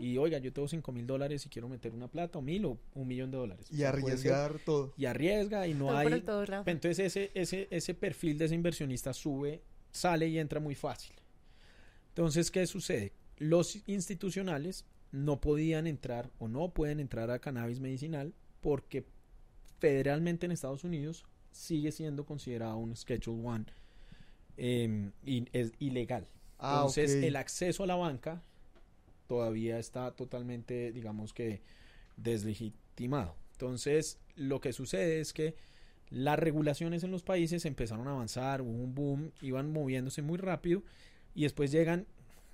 Y 0.00 0.16
oiga, 0.18 0.38
yo 0.38 0.52
tengo 0.52 0.66
5 0.68 0.92
mil 0.92 1.06
dólares 1.06 1.44
y 1.44 1.48
quiero 1.48 1.68
meter 1.68 1.92
una 1.92 2.08
plata 2.08 2.38
o 2.38 2.42
mil 2.42 2.64
o 2.64 2.78
un 2.94 3.06
millón 3.08 3.30
de 3.30 3.36
dólares. 3.38 3.66
Y 3.70 3.76
ser- 3.78 3.86
arriesgar 3.88 4.58
todo. 4.64 4.92
Y 4.96 5.04
arriesga 5.06 5.66
y 5.66 5.74
no 5.74 5.86
Todo 5.88 5.96
hay... 5.98 6.06
el 6.08 6.22
todo, 6.24 6.44
Rafa. 6.46 6.70
Entonces 6.70 6.98
ese, 7.00 7.30
ese, 7.34 7.68
ese 7.70 7.94
perfil 7.94 8.38
de 8.38 8.46
ese 8.46 8.54
inversionista 8.54 9.12
sube, 9.12 9.62
sale 9.90 10.28
y 10.28 10.38
entra 10.38 10.60
muy 10.60 10.74
fácil. 10.74 11.14
Entonces, 12.10 12.50
¿qué 12.50 12.66
sucede? 12.66 13.12
Los 13.36 13.86
institucionales 13.88 14.84
no 15.12 15.40
podían 15.40 15.86
entrar 15.86 16.30
o 16.38 16.48
no 16.48 16.70
pueden 16.70 16.98
entrar 17.00 17.30
a 17.30 17.38
cannabis 17.38 17.80
medicinal 17.80 18.34
porque 18.60 19.06
federalmente 19.78 20.46
en 20.46 20.52
Estados 20.52 20.84
Unidos 20.84 21.24
sigue 21.52 21.92
siendo 21.92 22.24
considerado 22.26 22.76
un 22.76 22.94
Schedule 22.96 23.46
One 23.46 23.64
eh, 24.56 25.10
y 25.24 25.46
es 25.52 25.72
ilegal. 25.78 26.26
Ah, 26.58 26.78
Entonces, 26.78 27.22
el 27.22 27.36
acceso 27.36 27.84
a 27.84 27.86
la 27.86 27.94
banca 27.94 28.42
todavía 29.28 29.78
está 29.78 30.10
totalmente, 30.10 30.90
digamos 30.90 31.32
que, 31.32 31.62
deslegitimado. 32.16 33.36
Entonces, 33.52 34.18
lo 34.34 34.60
que 34.60 34.72
sucede 34.72 35.20
es 35.20 35.32
que 35.32 35.54
las 36.10 36.38
regulaciones 36.38 37.04
en 37.04 37.10
los 37.10 37.22
países 37.22 37.64
empezaron 37.64 38.08
a 38.08 38.12
avanzar, 38.12 38.62
hubo 38.62 38.70
un 38.70 38.94
boom, 38.94 39.32
iban 39.42 39.72
moviéndose 39.72 40.22
muy 40.22 40.38
rápido 40.38 40.82
y 41.34 41.42
después 41.42 41.70
llegan, 41.70 42.06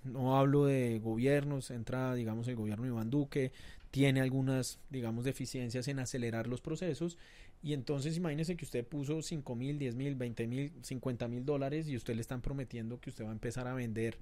no 0.03 0.37
hablo 0.37 0.67
de 0.67 0.99
gobiernos, 0.99 1.71
entra, 1.71 2.15
digamos, 2.15 2.49
el 2.49 2.57
gobierno 2.57 2.85
de 2.85 2.91
Iván 2.91 3.11
Duque, 3.11 3.53
tiene 3.91 4.21
algunas, 4.21 4.81
digamos, 4.91 5.25
deficiencias 5.25 5.87
en 5.87 6.01
acelerar 6.01 6.49
los 6.49 6.61
procesos 6.61 7.17
y 7.63 7.73
entonces 7.73 8.17
imagínese 8.17 8.57
que 8.57 8.65
usted 8.65 8.85
puso 8.85 9.23
5 9.23 9.55
mil, 9.55 9.79
10 9.79 9.95
mil, 9.95 10.17
20 10.17 10.47
mil, 10.49 10.73
50 10.83 11.29
mil 11.29 11.45
dólares 11.45 11.89
y 11.89 11.97
usted 11.97 12.15
le 12.15 12.21
están 12.21 12.43
prometiendo 12.43 13.01
que 13.01 13.11
usted 13.11 13.25
va 13.25 13.31
a 13.31 13.33
empezar 13.33 13.69
a 13.69 13.75
vender 13.75 14.19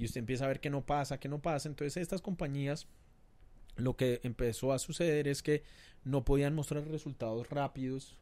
y 0.00 0.06
usted 0.06 0.20
empieza 0.20 0.46
a 0.46 0.48
ver 0.48 0.60
que 0.60 0.70
no 0.70 0.86
pasa, 0.86 1.20
que 1.20 1.28
no 1.28 1.42
pasa. 1.42 1.68
Entonces 1.68 1.98
estas 1.98 2.22
compañías 2.22 2.86
lo 3.76 3.96
que 3.96 4.20
empezó 4.22 4.72
a 4.72 4.78
suceder 4.78 5.28
es 5.28 5.42
que 5.42 5.62
no 6.04 6.24
podían 6.24 6.54
mostrar 6.54 6.88
resultados 6.88 7.50
rápidos 7.50 8.16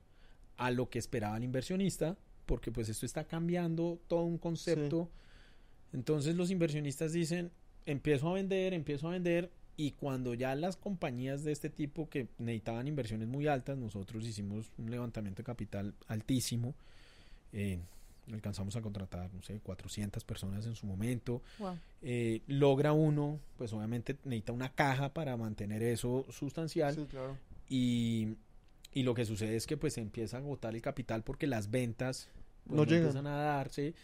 a 0.56 0.72
lo 0.72 0.90
que 0.90 0.98
esperaba 0.98 1.36
el 1.36 1.44
inversionista 1.44 2.16
porque 2.46 2.72
pues 2.72 2.88
esto 2.88 3.06
está 3.06 3.28
cambiando 3.28 4.00
todo 4.08 4.24
un 4.24 4.38
concepto. 4.38 5.08
Entonces 5.92 6.34
los 6.34 6.50
inversionistas 6.50 7.12
dicen, 7.12 7.52
empiezo 7.86 8.28
a 8.28 8.34
vender, 8.34 8.74
empiezo 8.74 9.06
a 9.06 9.12
vender 9.12 9.52
y 9.76 9.92
cuando 9.92 10.34
ya 10.34 10.56
las 10.56 10.76
compañías 10.76 11.44
de 11.44 11.52
este 11.52 11.70
tipo 11.70 12.10
que 12.10 12.26
necesitaban 12.38 12.88
inversiones 12.88 13.28
muy 13.28 13.46
altas, 13.46 13.78
nosotros 13.78 14.26
hicimos 14.26 14.72
un 14.78 14.90
levantamiento 14.90 15.42
de 15.42 15.46
capital 15.46 15.94
altísimo 16.08 16.74
eh, 17.52 17.78
alcanzamos 18.32 18.76
a 18.76 18.82
contratar, 18.82 19.32
no 19.34 19.42
sé, 19.42 19.60
400 19.60 20.24
personas 20.24 20.66
en 20.66 20.74
su 20.74 20.86
momento. 20.86 21.42
Wow. 21.58 21.76
Eh, 22.02 22.42
logra 22.46 22.92
uno, 22.92 23.40
pues 23.56 23.72
obviamente 23.72 24.16
necesita 24.24 24.52
una 24.52 24.72
caja 24.74 25.12
para 25.14 25.36
mantener 25.36 25.82
eso 25.82 26.26
sustancial 26.30 26.94
Sí, 26.94 27.06
claro. 27.10 27.36
y, 27.68 28.34
y 28.92 29.02
lo 29.02 29.14
que 29.14 29.24
sucede 29.24 29.56
es 29.56 29.66
que 29.66 29.76
pues 29.76 29.94
se 29.94 30.00
empieza 30.00 30.36
a 30.36 30.40
agotar 30.40 30.74
el 30.74 30.82
capital 30.82 31.22
porque 31.22 31.46
las 31.46 31.70
ventas 31.70 32.28
pues, 32.64 32.76
No 32.76 32.84
llegan. 32.84 32.98
empiezan 33.06 33.26
a 33.26 33.36
darse 33.36 33.94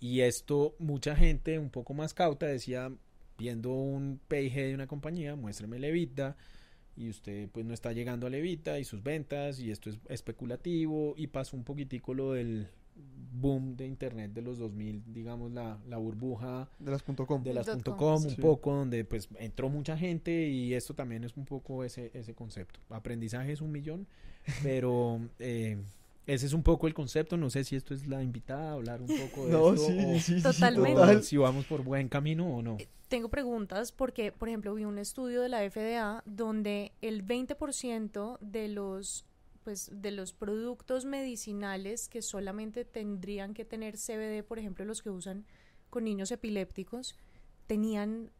y 0.00 0.20
esto 0.20 0.74
mucha 0.78 1.14
gente 1.14 1.58
un 1.58 1.70
poco 1.70 1.94
más 1.94 2.12
cauta 2.14 2.46
decía 2.46 2.90
viendo 3.38 3.70
un 3.72 4.20
PIG 4.28 4.52
de 4.54 4.74
una 4.74 4.86
compañía 4.86 5.34
muéstreme 5.36 5.76
el 5.76 5.84
EBITDA 5.84 6.36
y 6.96 7.08
usted 7.08 7.48
pues 7.50 7.64
no 7.64 7.72
está 7.72 7.92
llegando 7.92 8.26
al 8.26 8.34
EBITDA 8.34 8.78
y 8.78 8.84
sus 8.84 9.02
ventas 9.02 9.58
y 9.60 9.70
esto 9.70 9.90
es 9.90 9.98
especulativo 10.08 11.14
y 11.16 11.28
pasó 11.28 11.56
un 11.56 11.64
poquitico 11.64 12.14
lo 12.14 12.32
del 12.32 12.68
boom 12.94 13.76
de 13.76 13.86
internet 13.86 14.32
de 14.32 14.42
los 14.42 14.58
2000 14.58 15.02
digamos 15.06 15.52
la, 15.52 15.78
la 15.88 15.96
burbuja 15.96 16.68
De 16.78 16.90
las 16.90 17.02
punto 17.02 17.26
.com. 17.26 17.42
de 17.42 17.54
las 17.54 17.66
com, 17.66 17.80
.com 17.96 18.22
un 18.22 18.30
sí. 18.30 18.40
poco 18.40 18.72
donde 18.72 19.04
pues 19.04 19.28
entró 19.38 19.68
mucha 19.68 19.96
gente 19.96 20.48
y 20.48 20.74
esto 20.74 20.94
también 20.94 21.24
es 21.24 21.36
un 21.36 21.44
poco 21.44 21.82
ese, 21.84 22.10
ese 22.14 22.34
concepto 22.34 22.80
aprendizaje 22.90 23.52
es 23.52 23.60
un 23.60 23.72
millón 23.72 24.06
pero 24.62 25.20
eh, 25.38 25.78
ese 26.26 26.46
es 26.46 26.52
un 26.52 26.62
poco 26.62 26.86
el 26.86 26.94
concepto 26.94 27.36
no 27.36 27.50
sé 27.50 27.64
si 27.64 27.74
esto 27.74 27.94
es 27.94 28.06
la 28.06 28.22
invitada 28.22 28.70
a 28.70 28.72
hablar 28.74 29.00
un 29.00 29.08
poco 29.08 29.46
de 29.46 29.52
No, 29.52 29.72
esto 29.72 29.86
sí, 29.86 29.98
o, 30.06 30.20
sí, 30.20 30.42
Totalmente. 30.42 31.00
total. 31.00 31.22
si 31.24 31.36
vamos 31.36 31.64
por 31.64 31.82
buen 31.82 32.08
camino 32.08 32.46
o 32.56 32.62
no 32.62 32.76
Tengo 33.08 33.28
preguntas 33.28 33.92
porque, 33.92 34.30
por 34.32 34.48
ejemplo, 34.48 34.74
vi 34.74 34.84
un 34.84 34.98
estudio 34.98 35.42
de 35.42 35.48
la 35.48 35.68
FDA 35.68 36.22
donde 36.26 36.92
el 37.02 37.26
20% 37.26 38.38
de 38.40 38.68
los 38.68 39.24
pues 39.62 39.90
de 39.92 40.10
los 40.10 40.32
productos 40.32 41.04
medicinales 41.04 42.08
que 42.08 42.22
solamente 42.22 42.84
tendrían 42.84 43.54
que 43.54 43.64
tener 43.64 43.96
CBD, 43.96 44.44
por 44.44 44.58
ejemplo, 44.58 44.84
los 44.84 45.02
que 45.02 45.10
usan 45.10 45.44
con 45.90 46.04
niños 46.04 46.30
epilépticos, 46.30 47.16
tenían 47.66 48.30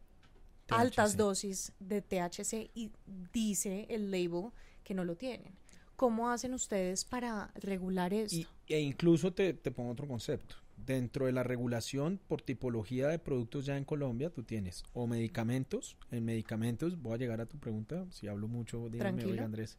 altas 0.69 1.17
dosis 1.17 1.71
de 1.79 2.01
THC 2.01 2.71
y 2.73 2.91
dice 3.31 3.85
el 3.89 4.11
label 4.11 4.51
que 4.83 4.93
no 4.93 5.03
lo 5.03 5.15
tienen. 5.15 5.53
¿Cómo 5.95 6.29
hacen 6.31 6.53
ustedes 6.53 7.05
para 7.05 7.51
regular 7.55 8.13
esto? 8.13 8.35
Y, 8.35 8.47
e 8.67 8.79
incluso 8.79 9.33
te, 9.33 9.53
te 9.53 9.71
pongo 9.71 9.91
otro 9.91 10.07
concepto. 10.07 10.55
Dentro 10.75 11.27
de 11.27 11.31
la 11.31 11.43
regulación 11.43 12.19
por 12.27 12.41
tipología 12.41 13.07
de 13.07 13.19
productos 13.19 13.65
ya 13.65 13.77
en 13.77 13.85
Colombia, 13.85 14.29
tú 14.29 14.43
tienes 14.43 14.83
o 14.93 15.07
medicamentos. 15.07 15.95
En 16.11 16.25
medicamentos, 16.25 17.01
voy 17.01 17.13
a 17.13 17.17
llegar 17.17 17.39
a 17.39 17.45
tu 17.45 17.57
pregunta. 17.57 18.05
Si 18.09 18.27
hablo 18.27 18.47
mucho, 18.47 18.89
dígame, 18.89 19.23
oiga 19.23 19.45
Andrés. 19.45 19.77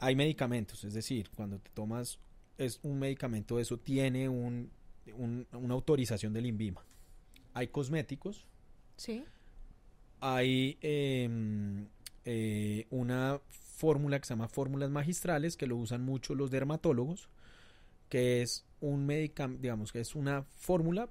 Hay 0.00 0.14
medicamentos, 0.16 0.84
es 0.84 0.94
decir, 0.94 1.30
cuando 1.34 1.58
te 1.58 1.70
tomas 1.70 2.18
es 2.56 2.78
un 2.82 2.98
medicamento, 2.98 3.58
eso 3.58 3.78
tiene 3.78 4.28
un, 4.28 4.70
un- 5.16 5.46
una 5.52 5.74
autorización 5.74 6.32
del 6.32 6.46
INVIMA. 6.46 6.84
Hay 7.54 7.68
cosméticos, 7.68 8.46
¿Sí? 8.96 9.24
hay 10.20 10.76
em, 10.82 11.86
eh, 12.24 12.86
una 12.90 13.40
fórmula 13.50 14.18
que 14.18 14.26
se 14.26 14.34
llama 14.34 14.48
fórmulas 14.48 14.90
magistrales 14.90 15.56
que 15.56 15.66
lo 15.66 15.76
usan 15.76 16.04
mucho 16.04 16.34
los 16.34 16.50
dermatólogos 16.50 17.28
que 18.08 18.42
es 18.42 18.64
un 18.80 19.06
medicamento 19.06 19.62
digamos 19.62 19.92
que 19.92 20.00
es 20.00 20.16
una 20.16 20.42
fórmula 20.42 21.08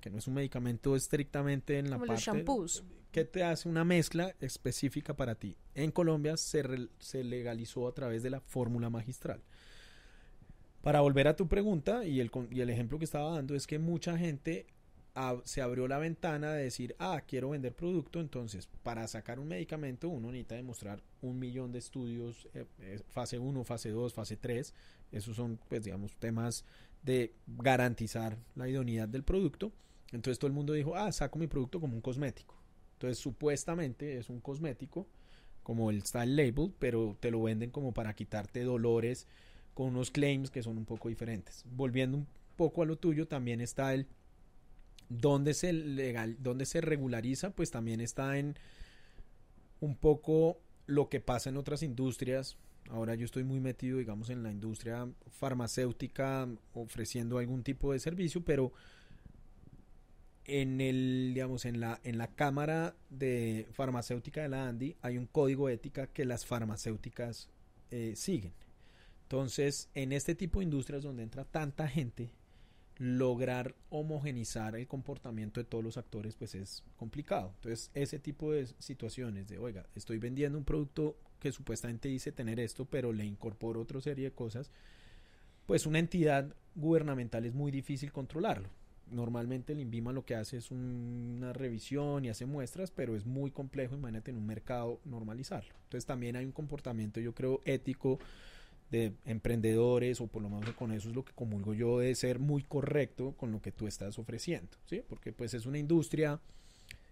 que 0.00 0.10
no 0.10 0.18
es 0.18 0.26
un 0.26 0.34
medicamento 0.34 0.96
estrictamente 0.96 1.78
en 1.78 1.90
la 1.90 1.96
Como 1.98 2.06
los 2.06 2.24
parte 2.24 2.38
shampoos. 2.38 2.82
Que 3.10 3.24
te 3.24 3.42
hace 3.42 3.68
una 3.68 3.84
mezcla 3.84 4.34
específica 4.40 5.14
para 5.14 5.34
ti 5.34 5.56
en 5.74 5.90
Colombia 5.90 6.36
se, 6.36 6.88
se 6.98 7.24
legalizó 7.24 7.88
a 7.88 7.94
través 7.94 8.22
de 8.22 8.30
la 8.30 8.40
fórmula 8.40 8.90
magistral 8.90 9.42
para 10.82 11.00
volver 11.00 11.28
a 11.28 11.36
tu 11.36 11.48
pregunta 11.48 12.04
y 12.04 12.20
el, 12.20 12.30
y 12.50 12.60
el 12.60 12.70
ejemplo 12.70 12.98
que 12.98 13.04
estaba 13.04 13.34
dando 13.34 13.54
es 13.54 13.66
que 13.66 13.78
mucha 13.78 14.16
gente 14.16 14.66
se 15.44 15.62
abrió 15.62 15.88
la 15.88 15.98
ventana 15.98 16.52
de 16.52 16.64
decir, 16.64 16.94
ah, 16.98 17.22
quiero 17.26 17.50
vender 17.50 17.74
producto, 17.74 18.20
entonces 18.20 18.68
para 18.82 19.06
sacar 19.08 19.40
un 19.40 19.48
medicamento 19.48 20.08
uno 20.08 20.30
necesita 20.30 20.54
demostrar 20.54 21.02
un 21.22 21.38
millón 21.38 21.72
de 21.72 21.80
estudios, 21.80 22.48
eh, 22.54 22.66
eh, 22.80 23.00
fase 23.08 23.38
1, 23.38 23.64
fase 23.64 23.90
2, 23.90 24.14
fase 24.14 24.36
3, 24.36 24.72
esos 25.10 25.34
son, 25.34 25.58
pues 25.68 25.84
digamos, 25.84 26.14
temas 26.16 26.64
de 27.02 27.34
garantizar 27.46 28.38
la 28.54 28.68
idoneidad 28.68 29.08
del 29.08 29.24
producto. 29.24 29.72
Entonces 30.12 30.38
todo 30.38 30.48
el 30.48 30.54
mundo 30.54 30.72
dijo, 30.72 30.94
ah, 30.94 31.10
saco 31.10 31.38
mi 31.38 31.48
producto 31.48 31.80
como 31.80 31.94
un 31.94 32.00
cosmético. 32.00 32.57
Entonces 32.98 33.18
supuestamente 33.18 34.18
es 34.18 34.28
un 34.28 34.40
cosmético, 34.40 35.06
como 35.62 35.90
el 35.92 36.02
label, 36.12 36.72
pero 36.80 37.16
te 37.20 37.30
lo 37.30 37.40
venden 37.40 37.70
como 37.70 37.94
para 37.94 38.12
quitarte 38.12 38.64
dolores 38.64 39.28
con 39.72 39.90
unos 39.90 40.10
claims 40.10 40.50
que 40.50 40.64
son 40.64 40.76
un 40.78 40.84
poco 40.84 41.08
diferentes. 41.08 41.64
Volviendo 41.70 42.18
un 42.18 42.26
poco 42.56 42.82
a 42.82 42.86
lo 42.86 42.96
tuyo, 42.96 43.28
también 43.28 43.60
está 43.60 43.94
el 43.94 44.08
donde 45.08 45.54
se 45.54 45.72
legal, 45.72 46.38
donde 46.40 46.66
se 46.66 46.80
regulariza, 46.80 47.50
pues 47.50 47.70
también 47.70 48.00
está 48.00 48.36
en 48.36 48.56
un 49.78 49.94
poco 49.94 50.58
lo 50.86 51.08
que 51.08 51.20
pasa 51.20 51.50
en 51.50 51.56
otras 51.56 51.84
industrias. 51.84 52.56
Ahora 52.90 53.14
yo 53.14 53.26
estoy 53.26 53.44
muy 53.44 53.60
metido, 53.60 53.98
digamos, 53.98 54.28
en 54.30 54.42
la 54.42 54.50
industria 54.50 55.06
farmacéutica, 55.30 56.48
ofreciendo 56.74 57.38
algún 57.38 57.62
tipo 57.62 57.92
de 57.92 58.00
servicio, 58.00 58.44
pero 58.44 58.72
en 60.48 60.80
el, 60.80 61.32
digamos, 61.34 61.66
en 61.66 61.78
la, 61.78 62.00
en 62.04 62.18
la 62.18 62.28
cámara 62.28 62.96
de 63.10 63.68
farmacéutica 63.72 64.42
de 64.42 64.48
la 64.48 64.66
ANDI 64.66 64.96
hay 65.02 65.18
un 65.18 65.26
código 65.26 65.68
ética 65.68 66.06
que 66.06 66.24
las 66.24 66.46
farmacéuticas 66.46 67.50
eh, 67.90 68.14
siguen. 68.16 68.54
Entonces, 69.24 69.90
en 69.94 70.12
este 70.12 70.34
tipo 70.34 70.58
de 70.58 70.64
industrias 70.64 71.02
donde 71.02 71.22
entra 71.22 71.44
tanta 71.44 71.86
gente, 71.86 72.30
lograr 72.96 73.76
homogenizar 73.90 74.74
el 74.74 74.88
comportamiento 74.88 75.60
de 75.60 75.64
todos 75.64 75.84
los 75.84 75.98
actores, 75.98 76.34
pues 76.34 76.54
es 76.54 76.82
complicado. 76.96 77.52
Entonces, 77.56 77.90
ese 77.92 78.18
tipo 78.18 78.52
de 78.52 78.66
situaciones 78.78 79.48
de, 79.48 79.58
oiga, 79.58 79.86
estoy 79.94 80.18
vendiendo 80.18 80.56
un 80.56 80.64
producto 80.64 81.16
que 81.38 81.52
supuestamente 81.52 82.08
dice 82.08 82.32
tener 82.32 82.58
esto, 82.58 82.86
pero 82.86 83.12
le 83.12 83.26
incorporo 83.26 83.82
otra 83.82 84.00
serie 84.00 84.24
de 84.24 84.32
cosas, 84.32 84.72
pues 85.66 85.84
una 85.84 85.98
entidad 85.98 86.56
gubernamental 86.74 87.44
es 87.44 87.54
muy 87.54 87.70
difícil 87.70 88.10
controlarlo. 88.10 88.70
Normalmente 89.10 89.72
el 89.72 89.80
INVIMA 89.80 90.12
lo 90.12 90.24
que 90.24 90.34
hace 90.34 90.56
es 90.56 90.70
un- 90.70 91.34
una 91.38 91.52
revisión 91.52 92.24
y 92.24 92.28
hace 92.28 92.46
muestras, 92.46 92.90
pero 92.90 93.16
es 93.16 93.24
muy 93.26 93.50
complejo, 93.50 93.94
imagínate 93.94 94.30
en 94.30 94.36
un 94.38 94.46
mercado 94.46 95.00
normalizarlo. 95.04 95.74
Entonces 95.84 96.06
también 96.06 96.36
hay 96.36 96.44
un 96.44 96.52
comportamiento, 96.52 97.20
yo 97.20 97.34
creo, 97.34 97.60
ético 97.64 98.18
de 98.90 99.12
emprendedores, 99.26 100.20
o 100.20 100.26
por 100.26 100.42
lo 100.42 100.48
menos 100.48 100.70
con 100.74 100.92
eso 100.92 101.08
es 101.10 101.14
lo 101.14 101.24
que 101.24 101.32
comulgo 101.34 101.74
yo, 101.74 101.98
de 101.98 102.14
ser 102.14 102.38
muy 102.38 102.62
correcto 102.62 103.34
con 103.36 103.52
lo 103.52 103.60
que 103.60 103.70
tú 103.72 103.86
estás 103.86 104.18
ofreciendo, 104.18 104.76
¿sí? 104.86 105.02
Porque 105.06 105.32
pues 105.32 105.52
es 105.54 105.66
una 105.66 105.78
industria 105.78 106.40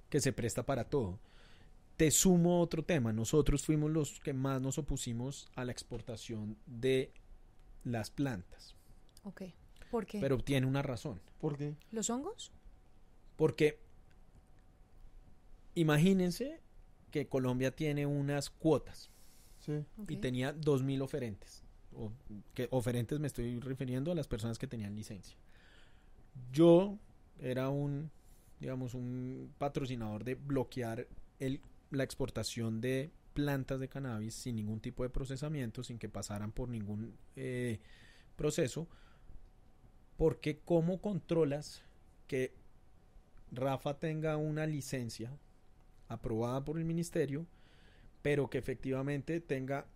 que 0.08 0.20
se 0.20 0.32
presta 0.32 0.64
para 0.64 0.84
todo. 0.84 1.18
Te 1.96 2.10
sumo 2.10 2.60
otro 2.60 2.82
tema, 2.82 3.12
nosotros 3.12 3.64
fuimos 3.64 3.90
los 3.90 4.20
que 4.20 4.32
más 4.32 4.60
nos 4.60 4.78
opusimos 4.78 5.48
a 5.54 5.64
la 5.64 5.72
exportación 5.72 6.56
de 6.66 7.10
las 7.84 8.10
plantas, 8.10 8.74
Ok. 9.24 9.42
¿Por 9.96 10.06
qué? 10.06 10.20
pero 10.20 10.36
tiene 10.38 10.66
una 10.66 10.82
razón. 10.82 11.22
¿Por 11.40 11.56
qué? 11.56 11.74
¿Los 11.90 12.10
hongos? 12.10 12.52
Porque 13.36 13.78
imagínense 15.74 16.60
que 17.10 17.28
Colombia 17.28 17.74
tiene 17.74 18.04
unas 18.04 18.50
cuotas 18.50 19.10
Sí. 19.60 19.84
Y 20.08 20.16
tenía 20.18 20.54
2.000 20.54 21.02
oferentes. 21.02 21.64
O, 21.94 22.12
que 22.52 22.68
oferentes 22.70 23.18
me 23.18 23.26
estoy 23.26 23.58
refiriendo 23.58 24.12
a 24.12 24.14
las 24.14 24.28
personas 24.28 24.58
que 24.58 24.66
tenían 24.66 24.94
licencia. 24.94 25.36
Yo 26.52 26.98
era 27.40 27.70
un, 27.70 28.10
digamos, 28.60 28.92
un 28.92 29.54
patrocinador 29.56 30.24
de 30.24 30.34
bloquear 30.34 31.08
el, 31.38 31.62
la 31.90 32.04
exportación 32.04 32.82
de 32.82 33.10
plantas 33.32 33.80
de 33.80 33.88
cannabis 33.88 34.34
sin 34.34 34.56
ningún 34.56 34.80
tipo 34.80 35.04
de 35.04 35.08
procesamiento, 35.08 35.82
sin 35.82 35.98
que 35.98 36.10
pasaran 36.10 36.52
por 36.52 36.68
ningún 36.68 37.16
eh, 37.34 37.80
proceso, 38.36 38.86
porque 40.16 40.58
¿cómo 40.64 41.00
controlas 41.00 41.82
que 42.26 42.52
Rafa 43.52 43.98
tenga 43.98 44.36
una 44.36 44.66
licencia 44.66 45.30
aprobada 46.08 46.64
por 46.64 46.78
el 46.78 46.84
ministerio, 46.84 47.46
pero 48.22 48.48
que 48.50 48.58
efectivamente 48.58 49.40
tenga 49.40 49.86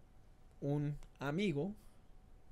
un 0.60 0.96
amigo 1.18 1.74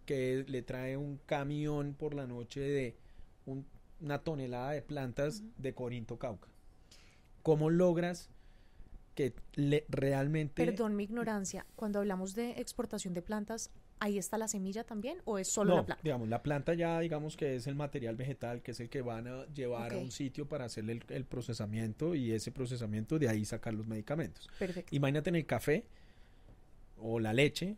que 0.07 0.45
le 0.49 0.63
trae 0.63 0.97
un 0.97 1.19
camión 1.27 1.95
por 1.95 2.15
la 2.15 2.27
noche 2.27 2.61
de 2.61 2.97
un- 3.47 3.67
una 4.01 4.19
tonelada 4.19 4.73
de 4.73 4.83
plantas 4.83 5.43
de 5.59 5.75
Corinto 5.75 6.19
Cauca? 6.19 6.49
¿Cómo 7.43 7.71
logras 7.71 8.31
que 9.15 9.35
le, 9.55 9.85
realmente... 9.89 10.65
Perdón 10.65 10.97
mi 10.97 11.05
ignorancia. 11.05 11.67
Cuando 11.77 11.99
hablamos 11.99 12.35
de 12.35 12.53
exportación 12.53 13.15
de 13.15 13.23
plantas, 13.23 13.71
¿ahí 14.01 14.19
está 14.19 14.39
la 14.39 14.49
semilla 14.49 14.85
también 14.85 15.19
o 15.25 15.39
es 15.39 15.49
solo 15.53 15.71
no, 15.71 15.77
la 15.77 15.87
planta? 15.87 16.03
digamos, 16.03 16.29
la 16.29 16.43
planta 16.43 16.75
ya, 16.75 17.01
digamos 17.01 17.37
que 17.37 17.57
es 17.57 17.67
el 17.67 17.75
material 17.75 18.17
vegetal, 18.17 18.63
que 18.63 18.73
es 18.73 18.81
el 18.81 18.89
que 18.89 19.03
van 19.03 19.27
a 19.27 19.47
llevar 19.47 19.93
a 19.93 19.99
un 19.99 20.11
sitio 20.11 20.49
para 20.49 20.65
hacerle 20.67 20.93
el, 20.93 21.05
el 21.09 21.25
procesamiento 21.25 22.15
y 22.15 22.33
ese 22.33 22.53
procesamiento 22.53 23.19
de 23.19 23.29
ahí 23.29 23.45
sacar 23.45 23.75
los 23.75 23.87
medicamentos. 23.87 24.49
Perfecto. 24.59 24.95
Imagínate 24.95 25.31
en 25.31 25.37
el 25.37 25.47
café 25.47 25.85
o 27.01 27.21
la 27.21 27.33
leche, 27.33 27.77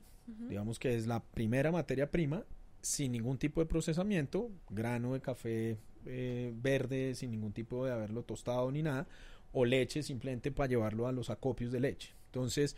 digamos 0.49 0.79
que 0.79 0.95
es 0.95 1.07
la 1.07 1.21
primera 1.21 1.73
materia 1.73 2.11
prima 2.11 2.45
sin 2.81 3.13
ningún 3.13 3.39
tipo 3.39 3.61
de 3.61 3.67
procesamiento, 3.67 4.51
grano 4.71 5.15
de 5.15 5.21
café 5.21 5.77
eh, 6.07 6.53
verde 6.55 7.15
sin 7.15 7.31
ningún 7.31 7.53
tipo 7.53 7.85
de 7.85 7.93
haberlo 7.93 8.23
tostado 8.23 8.71
ni 8.71 8.83
nada, 8.83 9.07
o 9.53 9.65
leche 9.65 10.03
simplemente 10.03 10.51
para 10.51 10.69
llevarlo 10.69 11.07
a 11.07 11.13
los 11.13 11.31
acopios 11.31 11.73
de 11.73 11.81
leche. 11.81 12.13
Entonces, 12.27 12.77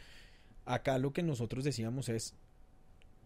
acá 0.64 0.98
lo 0.98 1.12
que 1.12 1.22
nosotros 1.22 1.64
decíamos 1.64 2.08
es, 2.08 2.34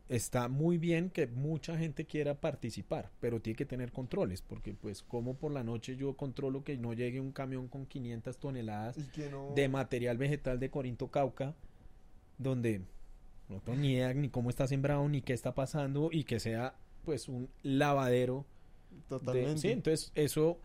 está 0.08 0.48
muy 0.48 0.78
bien 0.78 1.10
que 1.10 1.26
mucha 1.26 1.76
gente 1.76 2.04
quiera 2.06 2.40
participar, 2.40 3.10
pero 3.20 3.40
tiene 3.40 3.56
que 3.56 3.66
tener 3.66 3.92
controles, 3.92 4.40
porque 4.42 4.72
pues 4.74 5.02
como 5.02 5.34
por 5.34 5.52
la 5.52 5.64
noche 5.64 5.96
yo 5.96 6.16
controlo 6.16 6.62
que 6.62 6.76
no 6.76 6.92
llegue 6.92 7.20
un 7.20 7.32
camión 7.32 7.68
con 7.68 7.86
500 7.86 8.38
toneladas 8.38 8.96
no... 9.30 9.52
de 9.54 9.68
material 9.68 10.16
vegetal 10.16 10.60
de 10.60 10.70
Corinto 10.70 11.08
Cauca, 11.08 11.54
donde 12.38 12.82
no 13.48 13.60
tengo 13.60 13.78
ni 13.78 13.92
idea 13.94 14.14
ni 14.14 14.28
cómo 14.28 14.50
está 14.50 14.66
sembrado, 14.66 15.08
ni 15.08 15.22
qué 15.22 15.32
está 15.32 15.54
pasando, 15.54 16.08
y 16.12 16.24
que 16.24 16.38
sea 16.40 16.74
pues 17.04 17.28
un 17.28 17.48
lavadero 17.62 18.44
de- 18.90 19.02
Totalmente. 19.08 19.58
sí, 19.58 19.68
entonces 19.70 20.12
eso, 20.14 20.58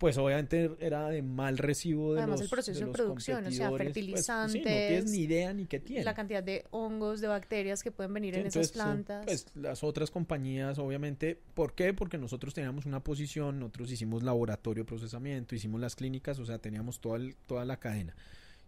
pues 0.00 0.16
obviamente 0.16 0.70
era 0.80 1.10
de 1.10 1.20
mal 1.20 1.58
recibo 1.58 2.14
de 2.14 2.20
Además, 2.20 2.40
los 2.40 2.44
el 2.46 2.50
proceso 2.50 2.86
de 2.86 2.90
producción, 2.90 3.44
o 3.46 3.50
sea, 3.50 3.68
competidores, 3.68 4.10
pues, 4.12 4.24
sí, 4.24 4.32
no 4.32 4.46
tienes 4.64 4.64
fertilizantes, 4.64 5.10
ni 5.12 5.18
idea 5.18 5.52
ni 5.52 5.66
qué 5.66 5.78
tiene. 5.78 6.04
La 6.04 6.14
cantidad 6.14 6.42
de 6.42 6.64
hongos, 6.70 7.20
de 7.20 7.28
bacterias 7.28 7.82
que 7.82 7.92
pueden 7.92 8.14
venir 8.14 8.32
Sí, 8.32 8.40
en 8.40 8.46
entonces, 8.46 8.70
esas 8.72 8.82
plantas. 8.82 9.26
Pues 9.26 9.46
las 9.54 9.84
otras 9.84 10.10
compañías, 10.10 10.78
obviamente, 10.78 11.38
¿por 11.52 11.74
qué? 11.74 11.92
Porque 11.92 12.16
nosotros 12.16 12.54
teníamos 12.54 12.86
una 12.86 13.04
posición, 13.04 13.58
nosotros 13.60 13.92
hicimos 13.92 14.22
laboratorio 14.22 14.84
de 14.84 14.88
procesamiento, 14.88 15.54
hicimos 15.54 15.78
las 15.82 15.94
clínicas, 15.96 16.38
o 16.38 16.46
sea, 16.46 16.58
teníamos 16.58 17.00
toda, 17.00 17.18
el- 17.18 17.36
toda 17.46 17.66
la 17.66 17.78
cadena. 17.78 18.16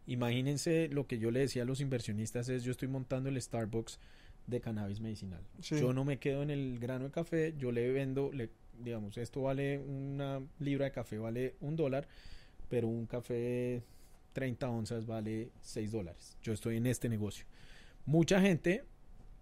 Imagínense 0.06 0.88
lo 0.88 1.06
que 1.06 1.18
yo 1.18 1.30
le 1.30 1.40
decía 1.40 1.62
a 1.62 1.64
los 1.64 1.80
inversionistas 1.80 2.48
es, 2.48 2.64
yo 2.64 2.72
estoy 2.72 2.88
montando 2.88 3.28
el 3.28 3.40
Starbucks 3.40 3.98
de 4.46 4.60
cannabis 4.60 5.00
medicinal. 5.00 5.40
Sí. 5.60 5.76
Yo 5.80 5.92
no 5.92 6.04
me 6.04 6.18
quedo 6.18 6.42
en 6.42 6.50
el 6.50 6.78
grano 6.78 7.04
de 7.04 7.10
café, 7.12 7.54
yo 7.56 7.70
le 7.70 7.90
vendo, 7.92 8.30
le, 8.32 8.50
digamos, 8.78 9.16
esto 9.18 9.42
vale 9.42 9.78
una 9.78 10.40
libra 10.58 10.86
de 10.86 10.92
café, 10.92 11.18
vale 11.18 11.54
un 11.60 11.76
dólar, 11.76 12.06
pero 12.68 12.88
un 12.88 13.06
café 13.06 13.82
30 14.32 14.68
onzas 14.70 15.06
vale 15.06 15.50
6 15.60 15.92
dólares. 15.92 16.36
Yo 16.42 16.52
estoy 16.52 16.76
en 16.78 16.86
este 16.86 17.08
negocio. 17.08 17.44
Mucha 18.06 18.40
gente, 18.40 18.84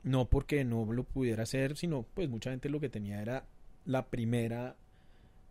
no 0.02 0.28
porque 0.28 0.64
no 0.64 0.92
lo 0.92 1.04
pudiera 1.04 1.44
hacer, 1.44 1.76
sino 1.76 2.02
pues 2.14 2.28
mucha 2.28 2.50
gente 2.50 2.68
lo 2.68 2.80
que 2.80 2.88
tenía 2.88 3.22
era 3.22 3.44
la 3.86 4.06
primera 4.06 4.76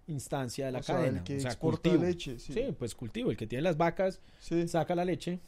instancia 0.08 0.66
de 0.68 0.72
la 0.72 0.80
O 0.80 0.84
sea, 0.84 0.96
cadena. 0.96 1.18
el 1.20 1.24
que 1.24 1.38
o 1.38 1.40
sea, 1.40 1.56
cultivo. 1.58 2.04
leche, 2.04 2.40
sí. 2.40 2.54
Sí, 2.54 2.76
pues 2.78 2.96
cultivo. 2.96 3.32
El 3.32 3.38
que 3.38 3.48
tiene 3.48 3.62
las 3.62 3.78
vacas, 3.78 4.20
Sí. 4.40 4.68
saca 4.68 4.96
la 4.96 5.06
leche, 5.06 5.40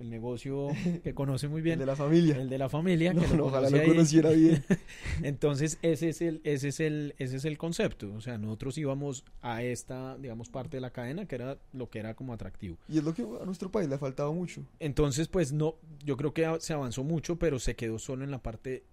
el 0.00 0.10
negocio 0.10 0.68
que 1.04 1.14
conoce 1.14 1.48
muy 1.48 1.58
El 1.60 1.64
bien, 1.64 1.78
de 1.78 1.86
la 1.86 1.96
familia. 1.96 2.36
el 2.36 2.48
de 2.48 2.58
la 2.58 2.68
familia. 2.68 3.12
No, 3.14 3.22
que 3.22 3.28
lo 3.28 3.36
no, 3.36 3.44
ojalá 3.46 3.70
lo 3.70 3.78
ahí. 3.78 3.86
conociera 3.88 4.30
bien. 4.30 4.64
Entonces, 5.22 5.78
ese 5.82 6.10
es 6.10 6.20
el, 6.22 6.40
ese 6.44 6.68
es 6.68 6.80
el, 6.80 7.14
ese 7.18 7.36
es 7.36 7.44
el 7.44 7.58
concepto. 7.58 8.12
O 8.14 8.20
sea, 8.20 8.38
nosotros 8.38 8.76
íbamos 8.78 9.24
a 9.42 9.62
esta, 9.62 10.16
digamos, 10.18 10.48
parte 10.48 10.76
de 10.76 10.80
la 10.80 10.90
cadena, 10.90 11.26
que 11.26 11.34
era 11.34 11.58
lo 11.72 11.88
que 11.90 11.98
era 11.98 12.14
como 12.14 12.32
atractivo. 12.32 12.76
Y 12.88 12.98
es 12.98 13.04
lo 13.04 13.14
que 13.14 13.22
a 13.22 13.44
nuestro 13.44 13.70
país 13.70 13.88
le 13.88 13.94
ha 13.94 13.98
faltado 13.98 14.32
mucho. 14.32 14.62
Entonces, 14.80 15.28
pues 15.28 15.52
no, 15.52 15.76
yo 16.04 16.16
creo 16.16 16.32
que 16.34 16.46
se 16.60 16.72
avanzó 16.72 17.02
mucho, 17.04 17.36
pero 17.36 17.58
se 17.58 17.74
quedó 17.76 17.98
solo 17.98 18.24
en 18.24 18.30
la 18.30 18.42
parte 18.42 18.84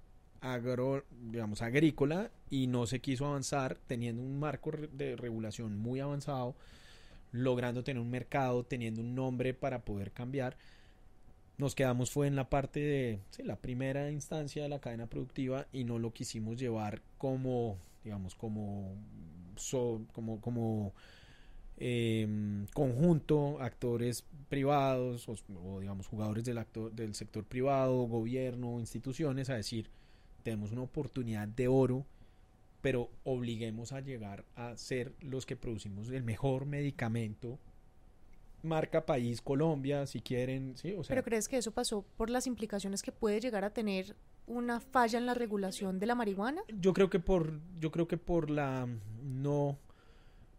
agro, 0.41 1.05
digamos, 1.31 1.61
agrícola 1.61 2.29
y 2.49 2.67
no 2.67 2.85
se 2.85 2.99
quiso 2.99 3.25
avanzar 3.25 3.77
teniendo 3.87 4.21
un 4.21 4.39
marco 4.39 4.71
de 4.91 5.15
regulación 5.15 5.77
muy 5.77 6.01
avanzado, 6.01 6.55
logrando 7.31 7.83
tener 7.83 8.01
un 8.01 8.09
mercado, 8.11 8.63
teniendo 8.65 9.01
un 9.01 9.15
nombre 9.15 9.53
para 9.53 9.85
poder 9.85 10.11
cambiar. 10.11 10.57
Nos 11.57 11.75
quedamos 11.75 12.11
fue 12.11 12.27
en 12.27 12.35
la 12.35 12.49
parte 12.49 12.79
de 12.79 13.19
la 13.43 13.55
primera 13.57 14.11
instancia 14.11 14.63
de 14.63 14.69
la 14.69 14.79
cadena 14.79 15.07
productiva 15.07 15.67
y 15.71 15.83
no 15.83 15.99
lo 15.99 16.11
quisimos 16.11 16.59
llevar 16.59 17.01
como, 17.17 17.77
digamos, 18.03 18.33
como, 18.35 18.95
so- 19.55 20.01
como, 20.13 20.41
como 20.41 20.93
eh, 21.77 22.27
conjunto, 22.73 23.59
actores 23.61 24.25
privados 24.49 25.29
o, 25.29 25.35
o, 25.63 25.79
digamos 25.81 26.07
jugadores 26.07 26.45
del, 26.45 26.57
actor, 26.59 26.91
del 26.93 27.15
sector 27.15 27.45
privado, 27.45 28.03
gobierno, 28.07 28.79
instituciones 28.79 29.49
a 29.49 29.55
decir, 29.55 29.89
tenemos 30.43 30.71
una 30.71 30.83
oportunidad 30.83 31.47
de 31.47 31.67
oro, 31.67 32.05
pero 32.81 33.09
obliguemos 33.23 33.93
a 33.93 34.01
llegar 34.01 34.45
a 34.55 34.75
ser 34.77 35.13
los 35.21 35.45
que 35.45 35.55
producimos 35.55 36.09
el 36.09 36.23
mejor 36.23 36.65
medicamento, 36.65 37.59
marca 38.63 39.05
país 39.05 39.41
Colombia, 39.41 40.05
si 40.07 40.21
quieren, 40.21 40.75
sí, 40.77 40.93
o 40.93 41.03
sea, 41.03 41.13
¿Pero 41.15 41.23
crees 41.23 41.47
que 41.47 41.57
eso 41.57 41.71
pasó 41.71 42.03
por 42.17 42.29
las 42.29 42.47
implicaciones 42.47 43.03
que 43.03 43.11
puede 43.11 43.39
llegar 43.39 43.63
a 43.63 43.69
tener 43.71 44.15
una 44.47 44.79
falla 44.79 45.19
en 45.19 45.25
la 45.25 45.33
regulación 45.33 45.99
de 45.99 46.05
la 46.05 46.15
marihuana? 46.15 46.61
yo 46.79 46.93
creo 46.93 47.09
que 47.09 47.19
por 47.19 47.59
yo 47.79 47.91
creo 47.91 48.07
que 48.07 48.17
por 48.17 48.49
la 48.49 48.87
no 49.21 49.77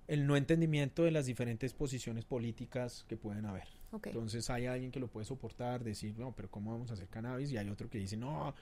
el 0.06 0.26
no 0.26 0.36
entendimiento 0.36 1.04
de 1.04 1.10
las 1.10 1.26
diferentes 1.26 1.72
posiciones 1.72 2.24
políticas 2.24 3.04
que 3.08 3.16
pueden 3.16 3.46
haber. 3.46 3.68
Entonces 3.92 4.50
hay 4.50 4.66
alguien 4.66 4.90
que 4.90 5.00
lo 5.00 5.08
puede 5.08 5.24
soportar, 5.24 5.84
decir, 5.84 6.18
no, 6.18 6.32
pero 6.34 6.50
¿cómo 6.50 6.72
vamos 6.72 6.90
a 6.90 6.94
hacer 6.94 7.08
cannabis? 7.08 7.52
Y 7.52 7.56
hay 7.56 7.68
otro 7.68 7.88
que 7.88 7.98
dice, 7.98 8.16
no, 8.16 8.54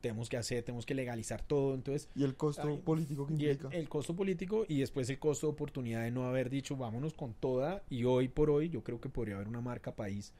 tenemos 0.00 0.28
que 0.28 0.36
hacer, 0.36 0.64
tenemos 0.64 0.84
que 0.84 0.94
legalizar 0.94 1.42
todo. 1.42 1.74
Entonces, 1.74 2.08
Y 2.14 2.24
el 2.24 2.34
costo 2.36 2.80
político 2.80 3.26
que 3.26 3.34
y 3.34 3.46
el, 3.46 3.52
implica. 3.52 3.76
el 3.76 3.88
costo 3.88 4.16
político 4.16 4.64
y 4.68 4.80
después 4.80 5.08
el 5.10 5.18
costo 5.18 5.46
de 5.46 5.52
oportunidad 5.52 6.02
de 6.02 6.10
no 6.10 6.26
haber 6.26 6.50
dicho, 6.50 6.76
vámonos 6.76 7.14
con 7.14 7.34
toda. 7.34 7.82
Y 7.88 8.04
hoy 8.04 8.28
por 8.28 8.50
hoy 8.50 8.68
yo 8.68 8.82
creo 8.82 9.00
que 9.00 9.08
podría 9.08 9.36
haber 9.36 9.48
una 9.48 9.60
marca 9.60 9.94
país 9.94 10.32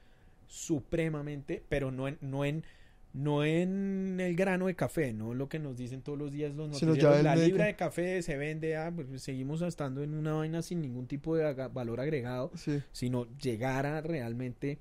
supremamente, 0.47 1.63
pero 1.69 1.91
no 1.91 2.07
en, 2.07 2.17
no 2.21 2.43
en, 2.43 2.65
no 3.13 3.43
en 3.43 4.19
el 4.19 4.35
grano 4.35 4.67
de 4.67 4.75
café, 4.75 5.11
no 5.13 5.33
lo 5.33 5.49
que 5.49 5.59
nos 5.59 5.75
dicen 5.77 6.01
todos 6.01 6.17
los 6.17 6.31
días 6.31 6.55
los 6.55 6.69
noticieros, 6.69 7.23
la 7.23 7.35
libra 7.35 7.65
de 7.65 7.75
café 7.75 8.21
se 8.21 8.37
vende, 8.37 8.77
ah, 8.77 8.91
pues 8.95 9.21
seguimos 9.21 9.61
estando 9.61 10.01
en 10.03 10.13
una 10.13 10.33
vaina 10.33 10.61
sin 10.61 10.81
ningún 10.81 11.07
tipo 11.07 11.35
de 11.35 11.53
valor 11.69 11.99
agregado, 11.99 12.51
Sí. 12.55 12.81
sino 12.91 13.27
llegar 13.37 13.85
a 13.85 14.01
realmente 14.01 14.79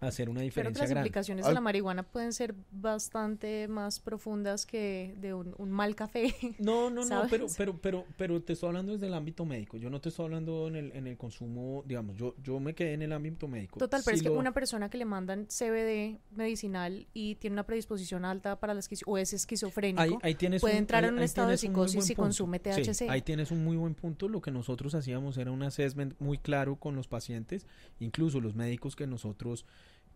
hacer 0.00 0.28
una 0.28 0.40
Creo 0.40 0.42
que 0.42 0.44
diferencia 0.44 0.82
las 0.82 0.90
grande. 0.90 1.08
implicaciones 1.08 1.46
de 1.46 1.52
la 1.54 1.60
marihuana 1.60 2.02
pueden 2.02 2.32
ser 2.32 2.54
bastante 2.70 3.68
más 3.68 4.00
profundas 4.00 4.66
que 4.66 5.14
de 5.18 5.34
un, 5.34 5.54
un 5.58 5.70
mal 5.70 5.94
café. 5.94 6.34
No, 6.58 6.90
no, 6.90 7.04
no, 7.04 7.26
pero, 7.30 7.46
pero, 7.56 7.78
pero, 7.80 8.04
pero 8.16 8.42
te 8.42 8.52
estoy 8.54 8.68
hablando 8.68 8.92
desde 8.92 9.06
el 9.06 9.14
ámbito 9.14 9.44
médico. 9.44 9.76
Yo 9.76 9.90
no 9.90 10.00
te 10.00 10.08
estoy 10.10 10.24
hablando 10.26 10.68
en 10.68 10.76
el, 10.76 10.92
en 10.92 11.06
el 11.06 11.16
consumo, 11.16 11.82
digamos, 11.86 12.16
yo, 12.16 12.34
yo 12.42 12.60
me 12.60 12.74
quedé 12.74 12.94
en 12.94 13.02
el 13.02 13.12
ámbito 13.12 13.48
médico. 13.48 13.78
Total, 13.78 14.02
pero 14.04 14.16
Si 14.16 14.24
es 14.24 14.30
que 14.30 14.36
una 14.36 14.52
persona 14.52 14.88
que 14.90 14.98
le 14.98 15.04
mandan 15.04 15.46
CBD 15.46 16.18
medicinal 16.30 17.06
y 17.14 17.36
tiene 17.36 17.54
una 17.54 17.64
predisposición 17.66 18.24
alta 18.24 18.60
para 18.60 18.74
la 18.74 18.80
esquizo 18.80 19.04
o 19.08 19.16
es 19.18 19.32
esquizofrénico, 19.32 20.00
ahí, 20.02 20.12
ahí 20.22 20.34
tienes 20.34 20.60
puede 20.60 20.74
un- 20.74 20.78
entrar 20.80 21.04
ahí- 21.04 21.08
en 21.08 21.14
un 21.16 21.22
estado 21.22 21.48
de 21.48 21.56
psicosis 21.56 22.04
si 22.04 22.14
punto. 22.14 22.22
consume 22.26 22.58
Sí, 22.58 22.82
THC. 22.82 23.08
ahí 23.10 23.22
tienes 23.22 23.50
un 23.50 23.64
muy 23.64 23.76
buen 23.76 23.94
punto. 23.94 24.28
Lo 24.28 24.40
que 24.42 24.50
nosotros 24.50 24.94
hacíamos 24.94 25.38
era 25.38 25.50
un 25.50 25.62
assessment 25.62 26.14
muy 26.20 26.38
claro 26.38 26.76
con 26.76 26.94
los 26.96 27.08
pacientes, 27.08 27.66
incluso 28.00 28.40
los 28.40 28.54
médicos 28.54 28.96
que 28.96 29.06
nosotros, 29.06 29.64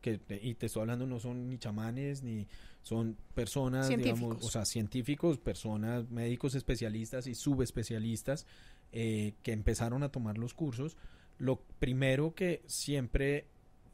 que 0.01 0.21
y 0.43 0.55
te 0.55 0.67
estoy 0.67 0.83
hablando, 0.83 1.07
no 1.07 1.21
son 1.21 1.49
ni 1.49 1.59
chamanes, 1.59 2.23
ni 2.23 2.47
son 2.83 3.17
personas, 3.35 3.89
digamos, 4.05 4.37
o 4.47 4.51
sea, 4.51 4.65
científicos, 4.65 5.39
personas, 5.39 6.09
médicos 6.11 6.55
especialistas 6.55 7.27
y 7.27 7.35
subespecialistas 7.35 8.47
eh, 8.93 9.35
que 9.43 9.53
empezaron 9.53 10.03
a 10.03 10.11
tomar 10.11 10.39
los 10.39 10.55
cursos. 10.55 10.97
Lo 11.39 11.61
primero 11.79 12.35
que 12.35 12.63
siempre 12.67 13.47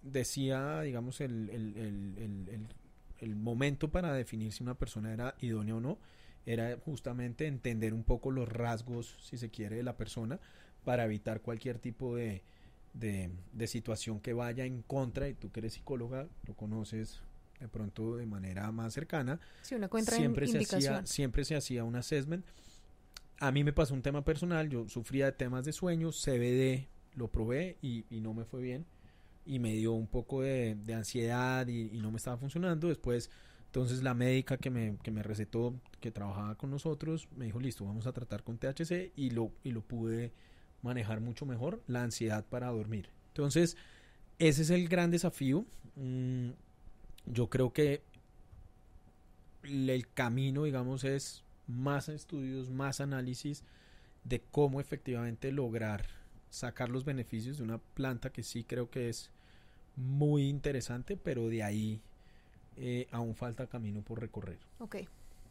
decía, 0.03 0.81
digamos, 0.83 1.21
el, 1.21 1.49
el, 1.51 1.77
el, 1.77 2.15
el, 2.19 2.49
el- 2.49 2.67
el 3.21 3.37
momento 3.37 3.91
para 3.91 4.13
definir 4.13 4.53
si 4.53 4.63
una 4.63 4.75
persona 4.75 5.13
era 5.13 5.35
idónea 5.41 5.77
o 5.77 5.81
no, 5.81 5.99
era 6.45 6.77
justamente 6.85 7.47
entender 7.47 7.95
un 7.95 8.03
poco 8.03 8.31
los 8.31 8.47
rasgos, 8.49 9.17
si 9.23 9.39
se 9.39 9.49
quiere, 9.51 9.77
de 9.77 9.83
la 9.83 9.97
persona 9.97 10.41
para 10.85 11.05
evitar 11.07 11.41
cualquier 11.41 11.79
tipo 11.79 12.17
de, 12.17 12.43
de, 12.95 13.31
de 13.53 13.67
situación 13.67 14.21
que 14.21 14.33
vaya 14.33 14.65
en 14.65 14.83
contra, 14.83 15.29
y 15.29 15.35
tú 15.35 15.51
que 15.51 15.61
eres 15.61 15.75
psicóloga, 15.75 16.27
lo 16.47 16.55
conoces 16.55 17.21
de 17.61 17.69
pronto 17.69 18.17
de 18.17 18.27
manera 18.27 18.71
más 18.73 18.95
cercana, 18.95 19.41
si 19.63 19.75
uno 19.75 19.89
siempre 20.03 20.47
se, 20.47 20.59
hacía, 20.59 21.07
siempre 21.07 21.45
se 21.45 21.57
hacía 21.57 21.85
un 21.85 21.97
assessment. 21.97 22.45
A 23.39 23.51
mí 23.53 23.65
me 23.65 23.73
pasó 23.73 23.95
un 23.95 24.03
tema 24.03 24.25
personal, 24.25 24.69
yo 24.69 24.89
sufría 24.89 25.27
de 25.27 25.33
temas 25.33 25.65
de 25.65 25.73
sueño, 25.73 26.11
CBD 26.13 26.89
lo 27.15 27.29
probé 27.29 27.77
y, 27.83 28.05
y 28.11 28.21
no 28.21 28.35
me 28.35 28.45
fue 28.45 28.61
bien 28.61 28.87
y 29.47 29.59
me 29.59 29.73
dio 29.75 29.93
un 29.93 30.07
poco 30.07 30.43
de, 30.43 30.75
de 30.75 30.95
ansiedad 30.95 31.67
y, 31.67 31.91
y 31.93 32.01
no 32.01 32.11
me 32.11 32.17
estaba 32.17 32.37
funcionando. 32.37 32.89
Después, 32.89 33.31
entonces 33.67 34.03
la 34.03 34.15
médica 34.15 34.57
que 34.57 34.71
me, 34.71 34.97
que 35.03 35.11
me 35.11 35.23
recetó, 35.23 35.75
que 36.01 36.11
trabajaba 36.11 36.57
con 36.57 36.71
nosotros, 36.71 37.29
me 37.37 37.47
dijo, 37.47 37.61
listo, 37.61 37.85
vamos 37.85 38.07
a 38.07 38.13
tratar 38.13 38.43
con 38.43 38.59
THC 38.59 39.13
y 39.17 39.31
lo, 39.31 39.53
y 39.63 39.73
lo 39.73 39.83
pude 39.83 40.33
manejar 40.85 41.21
mucho 41.21 41.47
mejor, 41.47 41.83
la 41.87 42.03
ansiedad 42.03 42.45
para 42.45 42.69
dormir. 42.69 43.09
Entonces, 43.29 43.77
ese 44.39 44.63
es 44.63 44.71
el 44.71 44.89
gran 44.89 45.11
desafío. 45.11 45.65
Mm, 45.97 46.51
yo 47.27 47.49
creo 47.49 47.73
que 47.73 48.03
el 49.63 50.07
camino, 50.13 50.65
digamos, 50.65 51.05
es 51.05 51.43
más 51.67 52.09
estudios, 52.09 52.71
más 52.71 53.01
análisis 53.01 53.65
de 54.25 54.43
cómo 54.51 54.81
efectivamente 54.81 55.51
lograr 55.51 56.07
sacar 56.51 56.91
los 56.91 57.05
beneficios 57.05 57.59
de 57.59 57.65
una 57.65 57.79
planta 57.79 58.31
que 58.31 58.43
sí 58.43 58.63
creo 58.63 58.91
que 58.91 59.09
es 59.09 59.31
muy 59.97 60.49
interesante, 60.49 61.17
pero 61.17 61.49
de 61.49 61.63
ahí 61.63 62.01
eh, 62.77 63.09
aún 63.11 63.35
falta 63.35 63.67
camino 63.67 64.03
por 64.03 64.21
recorrer. 64.21 64.59
Ok. 64.79 64.97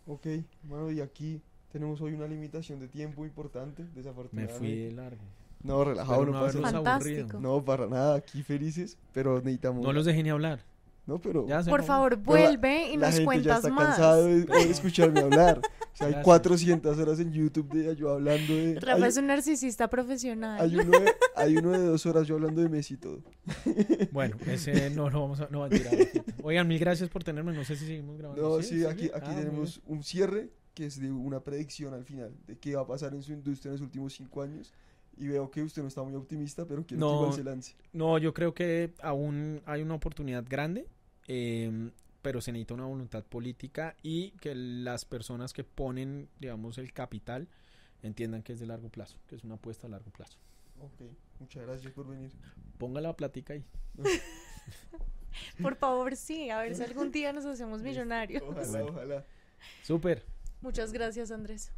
Ok, 0.06 0.28
bueno, 0.64 0.92
y 0.92 1.00
aquí 1.00 1.42
Tenemos 1.74 2.00
hoy 2.02 2.14
una 2.14 2.28
limitación 2.28 2.80
de 2.80 2.88
tiempo 2.88 3.26
importante, 3.26 3.84
Me 3.84 3.90
desafortunadamente. 3.96 4.58
fui 4.60 4.76
de 4.76 4.92
largo. 4.92 5.22
No, 5.64 5.84
relajado, 5.84 6.26
no 6.26 6.32
no 6.34 6.42
pasa 6.42 6.60
nada. 6.60 7.00
No, 7.40 7.64
para 7.66 7.88
nada, 7.88 8.16
aquí 8.16 8.44
felices, 8.44 8.98
pero 9.12 9.38
necesitamos... 9.40 9.84
No 9.84 9.92
los 9.92 10.06
dejé 10.06 10.22
ni 10.24 10.30
hablar. 10.30 10.60
No, 11.06 11.20
pero... 11.20 11.46
Ya 11.48 11.62
Por 11.64 11.84
favor, 11.84 12.16
vuelve 12.18 12.92
y 12.94 12.98
la 12.98 13.08
nos 13.08 13.16
gente 13.18 13.20
ya 13.20 13.26
cuentas 13.26 13.58
está 13.58 13.70
más. 13.74 13.88
cansado 13.88 14.26
de, 14.26 14.46
de 14.46 14.62
escucharme 14.70 15.20
hablar. 15.20 15.58
O 15.60 15.96
sea, 15.96 16.08
hay 16.08 16.14
Gracias. 16.14 16.24
400 16.26 16.98
horas 16.98 17.20
en 17.20 17.32
YouTube 17.34 17.70
de 17.74 17.96
yo 17.96 18.10
hablando 18.12 18.54
de... 18.56 18.80
Rafa 18.80 19.04
hay- 19.04 19.10
es 19.10 19.18
un 19.18 19.28
narcisista 19.28 19.90
profesional. 19.90 20.62
Hay 20.62 20.76
uno, 20.78 20.92
de, 21.00 21.12
hay 21.36 21.58
uno 21.58 21.72
de 21.72 21.80
dos 21.80 22.06
horas 22.06 22.26
yo 22.28 22.36
hablando 22.36 22.62
de 22.62 22.70
Messi 22.70 22.94
y 22.94 22.98
todo. 22.98 23.20
Bueno, 24.12 24.38
ese 24.48 24.90
no 24.92 25.10
lo 25.10 25.22
vamos 25.22 25.40
a. 25.42 25.48
No, 25.50 25.62
mentira, 25.68 25.90
Rafita. 25.92 26.24
Oigan, 26.44 26.68
mil 26.68 26.80
gracias 26.80 27.10
por 27.10 27.24
tenerme. 27.24 27.52
No 27.54 27.64
sé 27.66 27.76
si 27.76 27.86
seguimos 27.86 28.18
grabando. 28.18 28.42
No, 28.42 28.62
sí, 28.62 28.86
aquí, 28.86 29.10
aquí 29.14 29.30
Ah, 29.32 29.36
tenemos 29.36 29.82
un 29.88 30.04
cierre 30.04 30.50
que 30.74 30.86
es 30.86 31.00
de 31.00 31.12
una 31.12 31.40
predicción 31.42 31.94
al 31.94 32.04
final 32.06 32.36
de 32.48 32.58
qué 32.58 32.76
va 32.76 32.82
a 32.82 32.88
pasar 32.88 33.14
en 33.14 33.22
su 33.22 33.32
industria 33.34 33.70
en 33.70 33.74
los 33.74 33.82
últimos 33.82 34.14
cinco 34.14 34.42
años. 34.42 34.74
Y 35.18 35.28
veo 35.28 35.52
que 35.52 35.62
usted 35.62 35.84
no 35.84 35.88
está 35.88 36.02
muy 36.02 36.16
optimista, 36.16 36.66
pero 36.66 36.84
quiero 36.86 37.02
No. 37.02 37.10
que 37.12 37.16
igual 37.18 37.34
se 37.34 37.44
lance. 37.44 37.76
No, 37.92 38.18
yo 38.18 38.34
creo 38.34 38.54
que 38.56 38.94
aún 39.02 39.62
hay 39.66 39.84
una 39.84 39.94
oportunidad 39.94 40.44
grande, 40.48 40.88
eh, 41.28 41.92
pero 42.24 42.42
se 42.42 42.52
necesita 42.52 42.74
una 42.74 42.86
voluntad 42.86 43.24
política 43.24 43.96
y 44.02 44.32
que 44.42 44.56
las 44.56 45.06
personas 45.06 45.54
que 45.54 45.64
ponen, 45.64 46.30
digamos, 46.40 46.80
el 46.80 46.92
capital 46.94 47.48
entiendan 48.02 48.42
que 48.42 48.54
es 48.54 48.60
de 48.60 48.66
largo 48.66 48.90
plazo, 48.90 49.18
que 49.28 49.36
es 49.36 49.44
una 49.44 49.56
apuesta 49.56 49.86
a 49.86 49.92
largo 49.92 50.10
plazo. 50.10 50.40
Ok, 50.82 51.02
muchas 51.40 51.64
gracias 51.64 51.94
por 51.94 52.08
venir. 52.08 52.32
Ponga 52.80 53.00
la 53.00 53.16
platica 53.16 53.54
ahí. 53.54 53.64
Por 55.62 55.76
favor, 55.76 56.16
sí, 56.16 56.50
a 56.50 56.60
ver 56.62 56.76
si 56.76 56.84
algún 56.84 57.12
día 57.12 57.34
nos 57.34 57.46
hacemos 57.46 57.82
millonarios. 57.82 58.44
Ojalá, 58.46 58.84
ojalá. 58.86 59.26
Súper. 59.84 60.26
Muchas 60.64 60.94
gracias, 60.94 61.30
Andrés. 61.30 61.72